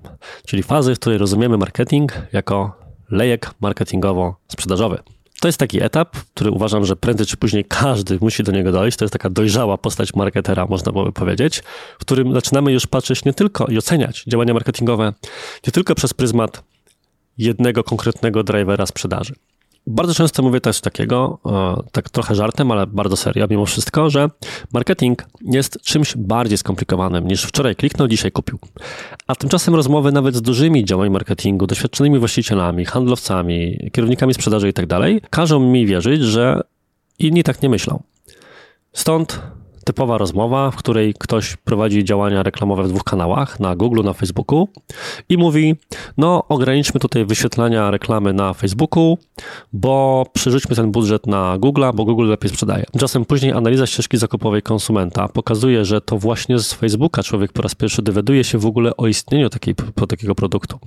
czyli 0.45 0.63
fazy, 0.63 0.95
w 0.95 0.99
której 0.99 1.17
rozumiemy 1.17 1.57
marketing 1.57 2.13
jako 2.33 2.71
lejek 3.11 3.51
marketingowo-sprzedażowy. 3.61 4.97
To 5.41 5.47
jest 5.47 5.57
taki 5.57 5.83
etap, 5.83 6.17
który 6.17 6.51
uważam, 6.51 6.85
że 6.85 6.95
prędzej 6.95 7.25
czy 7.25 7.37
później 7.37 7.65
każdy 7.65 8.17
musi 8.21 8.43
do 8.43 8.51
niego 8.51 8.71
dojść. 8.71 8.97
To 8.97 9.05
jest 9.05 9.13
taka 9.13 9.29
dojrzała 9.29 9.77
postać 9.77 10.13
marketera, 10.13 10.65
można 10.69 10.91
by 10.91 11.11
powiedzieć, 11.11 11.63
w 11.99 12.01
którym 12.01 12.33
zaczynamy 12.33 12.71
już 12.71 12.87
patrzeć 12.87 13.25
nie 13.25 13.33
tylko 13.33 13.65
i 13.65 13.77
oceniać 13.77 14.23
działania 14.27 14.53
marketingowe, 14.53 15.13
nie 15.67 15.71
tylko 15.71 15.95
przez 15.95 16.13
pryzmat 16.13 16.63
jednego 17.37 17.83
konkretnego 17.83 18.43
drivera 18.43 18.85
sprzedaży. 18.85 19.33
Bardzo 19.89 20.13
często 20.13 20.43
mówię 20.43 20.61
też 20.61 20.81
takiego, 20.81 21.39
e, 21.45 21.83
tak 21.91 22.09
trochę 22.09 22.35
żartem, 22.35 22.71
ale 22.71 22.87
bardzo 22.87 23.15
serio 23.15 23.47
mimo 23.49 23.65
wszystko, 23.65 24.09
że 24.09 24.29
marketing 24.73 25.25
jest 25.41 25.81
czymś 25.81 26.17
bardziej 26.17 26.57
skomplikowanym 26.57 27.27
niż 27.27 27.43
wczoraj 27.43 27.75
kliknął, 27.75 28.07
dzisiaj 28.07 28.31
kupił. 28.31 28.59
A 29.27 29.35
tymczasem 29.35 29.75
rozmowy 29.75 30.11
nawet 30.11 30.35
z 30.35 30.41
dużymi 30.41 30.85
działami 30.85 31.09
marketingu, 31.09 31.67
doświadczonymi 31.67 32.19
właścicielami, 32.19 32.85
handlowcami, 32.85 33.89
kierownikami 33.93 34.33
sprzedaży 34.33 34.69
i 34.69 34.73
tak 34.73 34.85
każą 35.29 35.59
mi 35.59 35.85
wierzyć, 35.85 36.21
że 36.21 36.61
inni 37.19 37.43
tak 37.43 37.61
nie 37.61 37.69
myślą. 37.69 38.03
Stąd 38.93 39.41
typowa 39.87 40.17
rozmowa, 40.17 40.71
w 40.71 40.75
której 40.75 41.13
ktoś 41.19 41.55
prowadzi 41.55 42.03
działania 42.03 42.43
reklamowe 42.43 42.83
w 42.83 42.89
dwóch 42.89 43.03
kanałach, 43.03 43.59
na 43.59 43.75
Google, 43.75 44.03
na 44.03 44.13
Facebooku 44.13 44.67
i 45.29 45.37
mówi, 45.37 45.75
no 46.17 46.43
ograniczmy 46.49 46.99
tutaj 46.99 47.25
wyświetlania 47.25 47.91
reklamy 47.91 48.33
na 48.33 48.53
Facebooku, 48.53 49.17
bo 49.73 50.25
przerzućmy 50.33 50.75
ten 50.75 50.91
budżet 50.91 51.27
na 51.27 51.57
Google, 51.57 51.83
bo 51.93 52.05
Google 52.05 52.27
lepiej 52.27 52.49
sprzedaje. 52.49 52.85
Tymczasem 52.91 53.25
później 53.25 53.51
analiza 53.51 53.87
ścieżki 53.87 54.17
zakupowej 54.17 54.61
konsumenta 54.61 55.27
pokazuje, 55.27 55.85
że 55.85 56.01
to 56.01 56.17
właśnie 56.17 56.59
z 56.59 56.73
Facebooka 56.73 57.23
człowiek 57.23 57.53
po 57.53 57.61
raz 57.61 57.75
pierwszy 57.75 58.01
dowiaduje 58.01 58.43
się 58.43 58.57
w 58.57 58.65
ogóle 58.65 58.97
o 58.97 59.07
istnieniu 59.07 59.49
takiej, 59.49 59.75
takiego 60.09 60.35
produktu. 60.35 60.79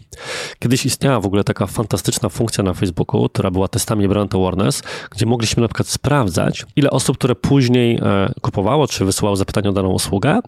Kiedyś 0.58 0.86
istniała 0.86 1.20
w 1.20 1.26
ogóle 1.26 1.44
taka 1.44 1.66
fantastyczna 1.66 2.28
funkcja 2.28 2.64
na 2.64 2.74
Facebooku, 2.74 3.28
która 3.28 3.50
była 3.50 3.68
testami 3.68 4.08
brand 4.08 4.34
awareness, 4.34 4.82
gdzie 5.10 5.26
mogliśmy 5.26 5.60
na 5.60 5.68
przykład 5.68 5.88
sprawdzać, 5.88 6.66
ile 6.76 6.90
osób, 6.90 7.18
które 7.18 7.34
później 7.34 7.96
e, 8.02 8.32
kupowało 8.40 8.86
czy 8.90 9.04
wysyłało 9.04 9.36
zapytanie 9.36 9.68
o 9.68 9.72
daną 9.72 9.88
usługę, 9.88 10.40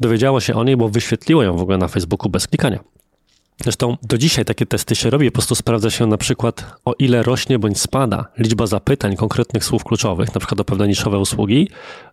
dowiedziało 0.00 0.40
się 0.40 0.54
o 0.54 0.64
niej, 0.64 0.76
bo 0.76 0.88
wyświetliło 0.88 1.42
ją 1.42 1.56
w 1.56 1.62
ogóle 1.62 1.78
na 1.78 1.88
Facebooku 1.88 2.30
bez 2.30 2.46
klikania. 2.46 2.78
Zresztą 3.60 3.96
do 4.02 4.18
dzisiaj 4.18 4.44
takie 4.44 4.66
testy 4.66 4.96
się 4.96 5.10
robi, 5.10 5.30
po 5.30 5.32
prostu 5.32 5.54
sprawdza 5.54 5.90
się 5.90 6.06
na 6.06 6.16
przykład 6.16 6.74
o 6.84 6.94
ile 6.98 7.22
rośnie 7.22 7.58
bądź 7.58 7.80
spada 7.80 8.24
liczba 8.38 8.66
zapytań 8.66 9.16
konkretnych 9.16 9.64
słów 9.64 9.84
kluczowych, 9.84 10.34
na 10.34 10.38
przykład 10.38 10.60
o 10.60 10.64
pewne 10.64 10.88
niszowe 10.88 11.18
usługi, 11.18 11.68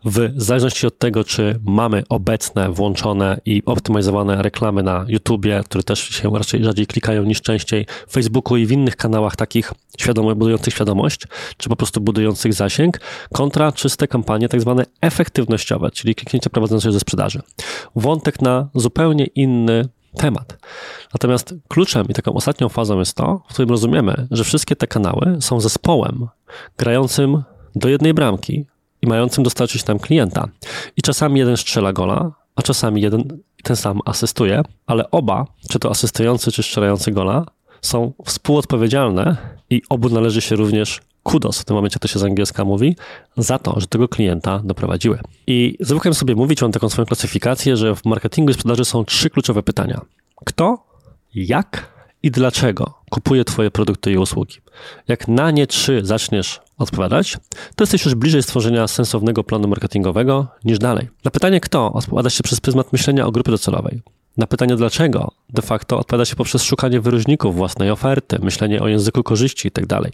w 0.06 0.30
zależności 0.36 0.88
od 0.88 0.98
tego, 0.98 1.24
czy 1.24 1.60
mamy 1.64 2.04
obecne, 2.10 2.72
włączone 2.72 3.42
i 3.46 3.64
optymalizowane 3.66 4.42
reklamy 4.42 4.84
na 4.84 5.06
YouTubie, 5.08 5.62
które 5.66 5.84
też 5.84 6.10
się 6.10 6.30
raczej 6.34 6.64
rzadziej 6.64 6.88
klikają 6.88 7.24
niż 7.24 7.42
częściej, 7.42 7.86
Facebooku 8.12 8.58
i 8.58 8.66
w 8.66 8.72
innych 8.72 8.96
kanałach 8.96 9.36
takich 9.36 9.74
świadomych, 10.00 10.36
budujących 10.36 10.74
świadomość, 10.74 11.22
czy 11.58 11.70
po 11.70 11.76
prostu 11.76 12.02
budujących 12.02 12.54
zasięg, 12.54 13.00
kontra 13.34 13.72
czyste 13.72 14.08
kampanie 14.08 14.50
tak 14.50 14.62
zwane 14.62 14.86
efektywnościowe, 15.02 15.92
czyli 15.92 16.16
kliknięcia 16.16 16.50
prowadzące 16.50 16.92
do 16.92 17.00
sprzedaży. 17.00 17.42
Wątek 17.96 18.42
na 18.42 18.70
zupełnie 18.76 19.26
inny 19.26 19.90
temat. 20.16 20.58
Natomiast 21.14 21.54
kluczem 21.68 22.08
i 22.10 22.14
taką 22.14 22.34
ostatnią 22.34 22.70
fazą 22.70 23.00
jest 23.00 23.14
to, 23.16 23.42
w 23.50 23.54
którym 23.54 23.70
rozumiemy, 23.70 24.28
że 24.32 24.44
wszystkie 24.44 24.76
te 24.76 24.88
kanały 24.88 25.38
są 25.40 25.60
zespołem 25.60 26.28
grającym 26.78 27.44
do 27.76 27.90
jednej 27.90 28.14
bramki 28.14 28.66
i 29.02 29.08
mającym 29.08 29.44
dostarczyć 29.44 29.86
nam 29.86 30.00
klienta. 30.00 30.48
I 30.98 31.02
czasami 31.02 31.40
jeden 31.40 31.58
strzela 31.58 31.94
gola, 31.94 32.32
a 32.56 32.62
czasami 32.62 33.02
jeden 33.02 33.40
ten 33.64 33.76
sam 33.76 34.00
asystuje, 34.06 34.62
ale 34.86 35.12
oba, 35.12 35.46
czy 35.70 35.80
to 35.80 35.90
asystujący, 35.90 36.52
czy 36.52 36.64
strzelający 36.64 37.12
gola, 37.12 37.46
są 37.82 38.14
współodpowiedzialne 38.26 39.38
i 39.70 39.82
obu 39.90 40.10
należy 40.10 40.42
się 40.42 40.56
również 40.56 41.02
kudos, 41.30 41.60
w 41.60 41.66
tym 41.66 41.76
momencie 41.76 42.00
to 42.00 42.08
się 42.08 42.20
z 42.20 42.24
angielska 42.24 42.66
mówi, 42.66 42.96
za 43.38 43.60
to, 43.60 43.80
że 43.80 43.88
tego 43.88 44.08
klienta 44.08 44.62
doprowadziły. 44.64 45.20
I 45.48 45.78
zwykłem 45.80 46.14
sobie 46.14 46.36
mówić, 46.36 46.62
mam 46.62 46.72
taką 46.72 46.90
swoją 46.90 47.06
klasyfikację, 47.06 47.78
że 47.78 47.96
w 47.96 48.06
marketingu 48.06 48.52
i 48.52 48.54
sprzedaży 48.54 48.86
są 48.86 49.06
trzy 49.06 49.30
kluczowe 49.30 49.64
pytania. 49.64 50.02
Kto, 50.46 50.86
jak 51.36 51.94
i 52.24 52.32
dlaczego 52.32 52.94
kupuje 53.10 53.46
Twoje 53.46 53.72
produkty 53.72 54.12
i 54.12 54.18
usługi? 54.18 54.56
Jak 55.08 55.28
na 55.28 55.52
nie 55.52 55.68
trzy 55.68 56.02
zaczniesz 56.04 56.62
odpowiadać, 56.78 57.38
to 57.76 57.84
jesteś 57.84 58.06
już 58.06 58.16
bliżej 58.16 58.44
stworzenia 58.44 58.88
sensownego 58.88 59.44
planu 59.44 59.68
marketingowego 59.68 60.48
niż 60.66 60.80
dalej. 60.80 61.08
Na 61.26 61.32
pytanie 61.32 61.60
kto 61.60 61.94
odpowiada 61.94 62.30
się 62.30 62.44
przez 62.44 62.60
pryzmat 62.62 62.94
myślenia 62.94 63.26
o 63.26 63.32
grupie 63.32 63.52
docelowej. 63.52 64.02
Na 64.40 64.48
pytanie 64.48 64.76
dlaczego 64.76 65.32
de 65.50 65.62
facto 65.62 66.00
odpowiada 66.00 66.26
się 66.26 66.36
poprzez 66.36 66.64
szukanie 66.64 67.02
wyróżników 67.02 67.56
własnej 67.56 67.92
oferty, 67.92 68.40
myślenie 68.42 68.82
o 68.82 68.88
języku 68.88 69.24
korzyści 69.24 69.68
itd. 69.68 69.88
Tak 69.88 70.12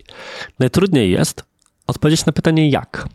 Najtrudniej 0.59 1.11
jest 1.11 1.43
odpowiedzieć 1.87 2.25
na 2.25 2.31
pytanie 2.31 2.69
jak. 2.69 3.07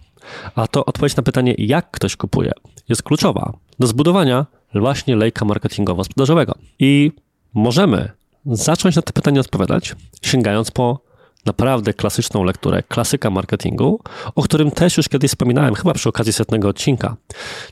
A 0.54 0.66
to 0.66 0.84
odpowiedź 0.84 1.16
na 1.16 1.22
pytanie 1.22 1.54
jak 1.58 1.90
ktoś 1.90 2.16
kupuje 2.16 2.52
jest 2.88 3.02
kluczowa 3.02 3.52
do 3.78 3.86
zbudowania 3.86 4.46
właśnie 4.74 5.16
lejka 5.16 5.44
marketingowo-sprzedażowego. 5.44 6.52
I 6.78 7.12
możemy 7.54 8.10
zacząć 8.46 8.96
na 8.96 9.02
te 9.02 9.12
pytania 9.12 9.40
odpowiadać, 9.40 9.96
sięgając 10.22 10.70
po 10.70 11.00
naprawdę 11.46 11.94
klasyczną 11.94 12.44
lekturę, 12.44 12.82
klasyka 12.82 13.30
marketingu, 13.30 14.00
o 14.34 14.42
którym 14.42 14.70
też 14.70 14.96
już 14.96 15.08
kiedyś 15.08 15.30
wspominałem, 15.30 15.74
chyba 15.74 15.94
przy 15.94 16.08
okazji 16.08 16.32
setnego 16.32 16.68
odcinka, 16.68 17.16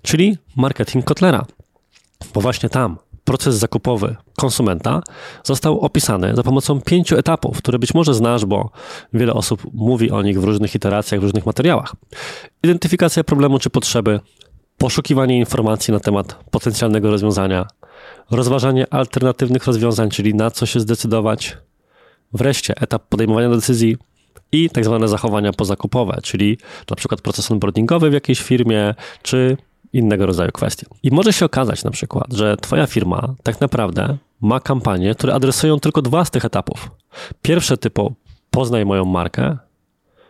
czyli 0.02 0.38
marketing 0.56 1.04
Kotlera. 1.04 1.46
Bo 2.34 2.40
właśnie 2.40 2.68
tam 2.68 2.96
proces 3.28 3.54
zakupowy 3.54 4.16
konsumenta 4.36 5.02
został 5.44 5.80
opisany 5.80 6.36
za 6.36 6.42
pomocą 6.42 6.80
pięciu 6.80 7.16
etapów, 7.16 7.58
które 7.58 7.78
być 7.78 7.94
może 7.94 8.14
znasz, 8.14 8.44
bo 8.44 8.70
wiele 9.12 9.34
osób 9.34 9.62
mówi 9.74 10.10
o 10.10 10.22
nich 10.22 10.40
w 10.40 10.44
różnych 10.44 10.74
iteracjach, 10.74 11.20
w 11.20 11.22
różnych 11.22 11.46
materiałach. 11.46 11.94
Identyfikacja 12.62 13.24
problemu 13.24 13.58
czy 13.58 13.70
potrzeby, 13.70 14.20
poszukiwanie 14.78 15.38
informacji 15.38 15.92
na 15.92 16.00
temat 16.00 16.44
potencjalnego 16.50 17.10
rozwiązania, 17.10 17.66
rozważanie 18.30 18.94
alternatywnych 18.94 19.66
rozwiązań, 19.66 20.10
czyli 20.10 20.34
na 20.34 20.50
co 20.50 20.66
się 20.66 20.80
zdecydować, 20.80 21.56
wreszcie 22.32 22.74
etap 22.80 23.08
podejmowania 23.08 23.50
decyzji 23.50 23.96
i 24.52 24.70
tak 24.70 24.84
zwane 24.84 25.08
zachowania 25.08 25.52
pozakupowe, 25.52 26.18
czyli 26.22 26.58
na 26.90 26.96
przykład 26.96 27.20
proces 27.20 27.50
onboardingowy 27.50 28.10
w 28.10 28.12
jakiejś 28.12 28.40
firmie, 28.40 28.94
czy 29.22 29.56
innego 29.92 30.26
rodzaju 30.26 30.52
kwestie. 30.52 30.86
I 31.02 31.10
może 31.10 31.32
się 31.32 31.44
okazać 31.44 31.84
na 31.84 31.90
przykład, 31.90 32.32
że 32.32 32.56
Twoja 32.56 32.86
firma 32.86 33.34
tak 33.42 33.60
naprawdę 33.60 34.16
ma 34.40 34.60
kampanie, 34.60 35.14
które 35.14 35.34
adresują 35.34 35.80
tylko 35.80 36.02
dwa 36.02 36.24
z 36.24 36.30
tych 36.30 36.44
etapów. 36.44 36.90
Pierwsze 37.42 37.76
typu 37.76 38.14
poznaj 38.50 38.84
moją 38.86 39.04
markę, 39.04 39.56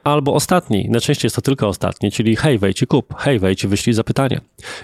albo 0.04 0.34
ostatni, 0.34 0.88
najczęściej 0.90 1.26
jest 1.26 1.36
to 1.36 1.42
tylko 1.42 1.68
ostatni, 1.68 2.12
czyli 2.12 2.36
hej, 2.36 2.58
wejdź 2.58 2.82
i 2.82 2.86
kup, 2.86 3.14
hej, 3.18 3.38
wejdź 3.38 3.64
i 3.64 3.68
wyślij 3.68 3.94
zapytanie. 3.94 4.40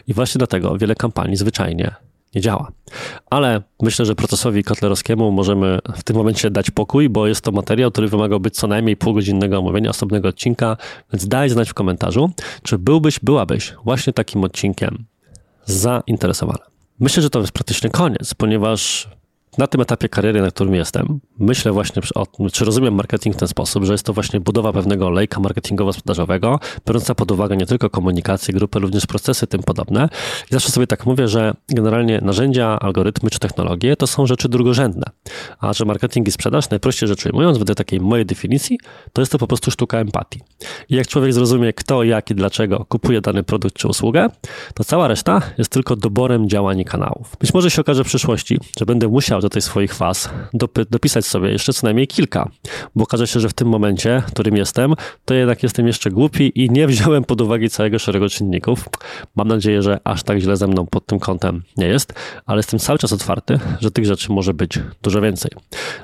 I 0.06 0.14
właśnie 0.14 0.38
dlatego 0.38 0.78
wiele 0.78 0.94
kampanii 0.94 1.36
zwyczajnie 1.36 1.94
nie 2.34 2.40
działa. 2.40 2.72
Ale 3.30 3.62
myślę, 3.82 4.06
że 4.06 4.14
procesowi 4.14 4.64
kotlerowskiemu 4.64 5.30
możemy 5.30 5.78
w 5.96 6.02
tym 6.02 6.16
momencie 6.16 6.50
dać 6.50 6.70
pokój, 6.70 7.08
bo 7.08 7.26
jest 7.26 7.40
to 7.40 7.52
materiał, 7.52 7.90
który 7.90 8.08
wymagałby 8.08 8.50
co 8.50 8.66
najmniej 8.66 8.96
półgodzinnego 8.96 9.58
omówienia, 9.58 9.90
osobnego 9.90 10.28
odcinka, 10.28 10.76
więc 11.12 11.28
daj 11.28 11.50
znać 11.50 11.70
w 11.70 11.74
komentarzu, 11.74 12.30
czy 12.62 12.78
byłbyś, 12.78 13.20
byłabyś 13.22 13.74
właśnie 13.84 14.12
takim 14.12 14.44
odcinkiem 14.44 15.04
zainteresowana. 15.64 16.64
Myślę, 17.00 17.22
że 17.22 17.30
to 17.30 17.40
jest 17.40 17.52
praktycznie 17.52 17.90
koniec, 17.90 18.34
ponieważ 18.34 19.08
na 19.58 19.66
tym 19.66 19.80
etapie 19.80 20.08
kariery, 20.08 20.42
na 20.42 20.50
którym 20.50 20.74
jestem, 20.74 21.20
myślę 21.38 21.72
właśnie, 21.72 22.02
o, 22.14 22.50
czy 22.52 22.64
rozumiem 22.64 22.94
marketing 22.94 23.36
w 23.36 23.38
ten 23.38 23.48
sposób, 23.48 23.84
że 23.84 23.92
jest 23.92 24.06
to 24.06 24.12
właśnie 24.12 24.40
budowa 24.40 24.72
pewnego 24.72 25.10
lejka 25.10 25.40
marketingowo-sprzedażowego, 25.40 26.58
biorąca 26.86 27.14
pod 27.14 27.30
uwagę 27.30 27.56
nie 27.56 27.66
tylko 27.66 27.90
komunikację 27.90 28.54
grupy, 28.54 28.78
również 28.78 29.06
procesy 29.06 29.46
tym 29.46 29.62
podobne. 29.62 30.08
I 30.50 30.54
zawsze 30.54 30.70
sobie 30.70 30.86
tak 30.86 31.06
mówię, 31.06 31.28
że 31.28 31.54
generalnie 31.68 32.20
narzędzia, 32.20 32.78
algorytmy 32.80 33.30
czy 33.30 33.38
technologie 33.38 33.96
to 33.96 34.06
są 34.06 34.26
rzeczy 34.26 34.48
drugorzędne, 34.48 35.04
a 35.58 35.72
że 35.72 35.84
marketing 35.84 36.28
i 36.28 36.30
sprzedaż, 36.30 36.70
najprościej 36.70 37.08
rzecz 37.08 37.26
ujmując, 37.26 37.58
wedle 37.58 37.74
takiej 37.74 38.00
mojej 38.00 38.26
definicji, 38.26 38.78
to 39.12 39.22
jest 39.22 39.32
to 39.32 39.38
po 39.38 39.46
prostu 39.46 39.70
sztuka 39.70 39.98
empatii. 39.98 40.40
I 40.88 40.94
jak 40.94 41.06
człowiek 41.06 41.32
zrozumie, 41.32 41.72
kto, 41.72 42.02
jak 42.02 42.30
i 42.30 42.34
dlaczego 42.34 42.84
kupuje 42.88 43.20
dany 43.20 43.42
produkt 43.42 43.76
czy 43.76 43.88
usługę, 43.88 44.28
to 44.74 44.84
cała 44.84 45.08
reszta 45.08 45.42
jest 45.58 45.70
tylko 45.70 45.96
doborem 45.96 46.48
działań 46.48 46.80
i 46.80 46.84
kanałów. 46.84 47.36
Być 47.40 47.54
może 47.54 47.70
się 47.70 47.80
okaże 47.80 48.04
w 48.04 48.06
przyszłości, 48.06 48.58
że 48.78 48.86
będę 48.86 49.08
musiał 49.08 49.40
do 49.44 49.50
tych 49.50 49.64
swoich 49.64 49.94
faz 49.94 50.30
dopisać 50.90 51.26
sobie 51.26 51.50
jeszcze 51.50 51.72
co 51.72 51.86
najmniej 51.86 52.06
kilka, 52.06 52.50
bo 52.94 53.04
okaże 53.04 53.26
się, 53.26 53.40
że 53.40 53.48
w 53.48 53.52
tym 53.52 53.68
momencie, 53.68 54.22
w 54.28 54.32
którym 54.32 54.56
jestem, 54.56 54.94
to 55.24 55.34
jednak 55.34 55.62
jestem 55.62 55.86
jeszcze 55.86 56.10
głupi 56.10 56.52
i 56.54 56.70
nie 56.70 56.86
wziąłem 56.92 57.24
pod 57.24 57.40
uwagę 57.40 57.68
całego 57.68 57.98
szeregu 57.98 58.28
czynników. 58.28 58.84
Mam 59.36 59.48
nadzieję, 59.48 59.82
że 59.82 60.00
aż 60.04 60.22
tak 60.22 60.38
źle 60.38 60.56
ze 60.56 60.66
mną 60.66 60.86
pod 60.86 61.06
tym 61.06 61.18
kątem 61.18 61.62
nie 61.76 61.86
jest, 61.86 62.12
ale 62.46 62.58
jestem 62.58 62.80
cały 62.80 62.98
czas 62.98 63.12
otwarty, 63.12 63.58
że 63.80 63.90
tych 63.90 64.06
rzeczy 64.06 64.32
może 64.32 64.54
być 64.54 64.78
dużo 65.02 65.20
więcej. 65.20 65.50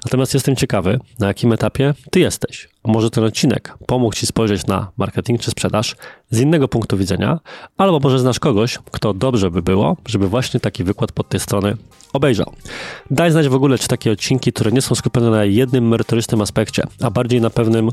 Natomiast 0.05 0.35
jestem 0.35 0.57
ciekawy, 0.57 0.99
na 1.19 1.27
jakim 1.27 1.53
etapie 1.53 1.95
ty 2.11 2.21
jesteś. 2.21 2.69
Może 2.85 3.11
ten 3.11 3.25
odcinek 3.25 3.79
pomógł 3.87 4.15
ci 4.15 4.27
spojrzeć 4.27 4.67
na 4.67 4.91
marketing 4.97 5.41
czy 5.41 5.51
sprzedaż 5.51 5.97
z 6.31 6.41
innego 6.41 6.69
punktu 6.69 6.97
widzenia, 6.97 7.41
albo 7.77 8.01
może 8.01 8.19
znasz 8.19 8.41
kogoś, 8.41 8.79
kto 8.91 9.15
dobrze 9.15 9.51
by 9.51 9.63
było, 9.63 9.97
żeby 10.07 10.29
właśnie 10.29 10.61
taki 10.61 10.85
wykład 10.85 11.13
pod 11.13 11.29
tej 11.29 11.41
strony 11.41 11.77
obejrzał. 12.13 12.53
Daj 13.11 13.31
znać 13.31 13.49
w 13.49 13.55
ogóle, 13.55 13.79
czy 13.79 13.89
takie 13.89 14.13
odcinki, 14.13 14.53
które 14.53 14.73
nie 14.73 14.83
są 14.83 14.95
skupione 14.95 15.31
na 15.31 15.45
jednym 15.45 15.89
merytorycznym 15.89 16.41
aspekcie, 16.41 16.83
a 17.03 17.11
bardziej 17.11 17.41
na 17.41 17.51
pewnym 17.51 17.91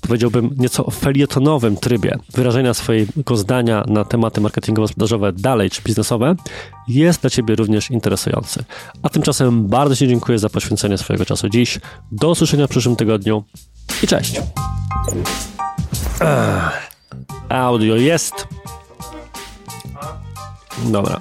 powiedziałbym, 0.00 0.50
nieco 0.58 0.90
felietonowym 0.90 1.76
trybie 1.76 2.18
wyrażenia 2.34 2.74
swojego 2.74 3.36
zdania 3.36 3.84
na 3.86 4.04
tematy 4.04 4.40
marketingowo-sprzedażowe 4.40 5.32
dalej 5.32 5.70
czy 5.70 5.82
biznesowe 5.82 6.34
jest 6.88 7.20
dla 7.20 7.30
Ciebie 7.30 7.56
również 7.56 7.90
interesujący. 7.90 8.64
A 9.02 9.08
tymczasem 9.08 9.68
bardzo 9.68 9.96
Ci 9.96 10.08
dziękuję 10.08 10.38
za 10.38 10.48
poświęcenie 10.48 10.98
swojego 10.98 11.24
czasu 11.24 11.48
dziś. 11.48 11.80
Do 12.12 12.30
usłyszenia 12.30 12.66
w 12.66 12.70
przyszłym 12.70 12.96
tygodniu 12.96 13.44
i 14.02 14.06
cześć. 14.06 14.40
Audio 17.48 17.96
jest. 17.96 18.48
Dobra. 20.84 21.20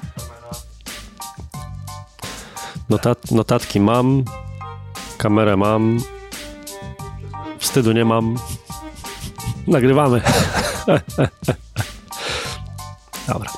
Notat, 2.89 3.31
notatki 3.31 3.79
mam, 3.79 4.23
kamerę 5.17 5.57
mam, 5.57 5.99
wstydu 7.59 7.91
nie 7.91 8.05
mam. 8.05 8.37
Nagrywamy. 9.67 10.21
Dobra. 13.27 13.51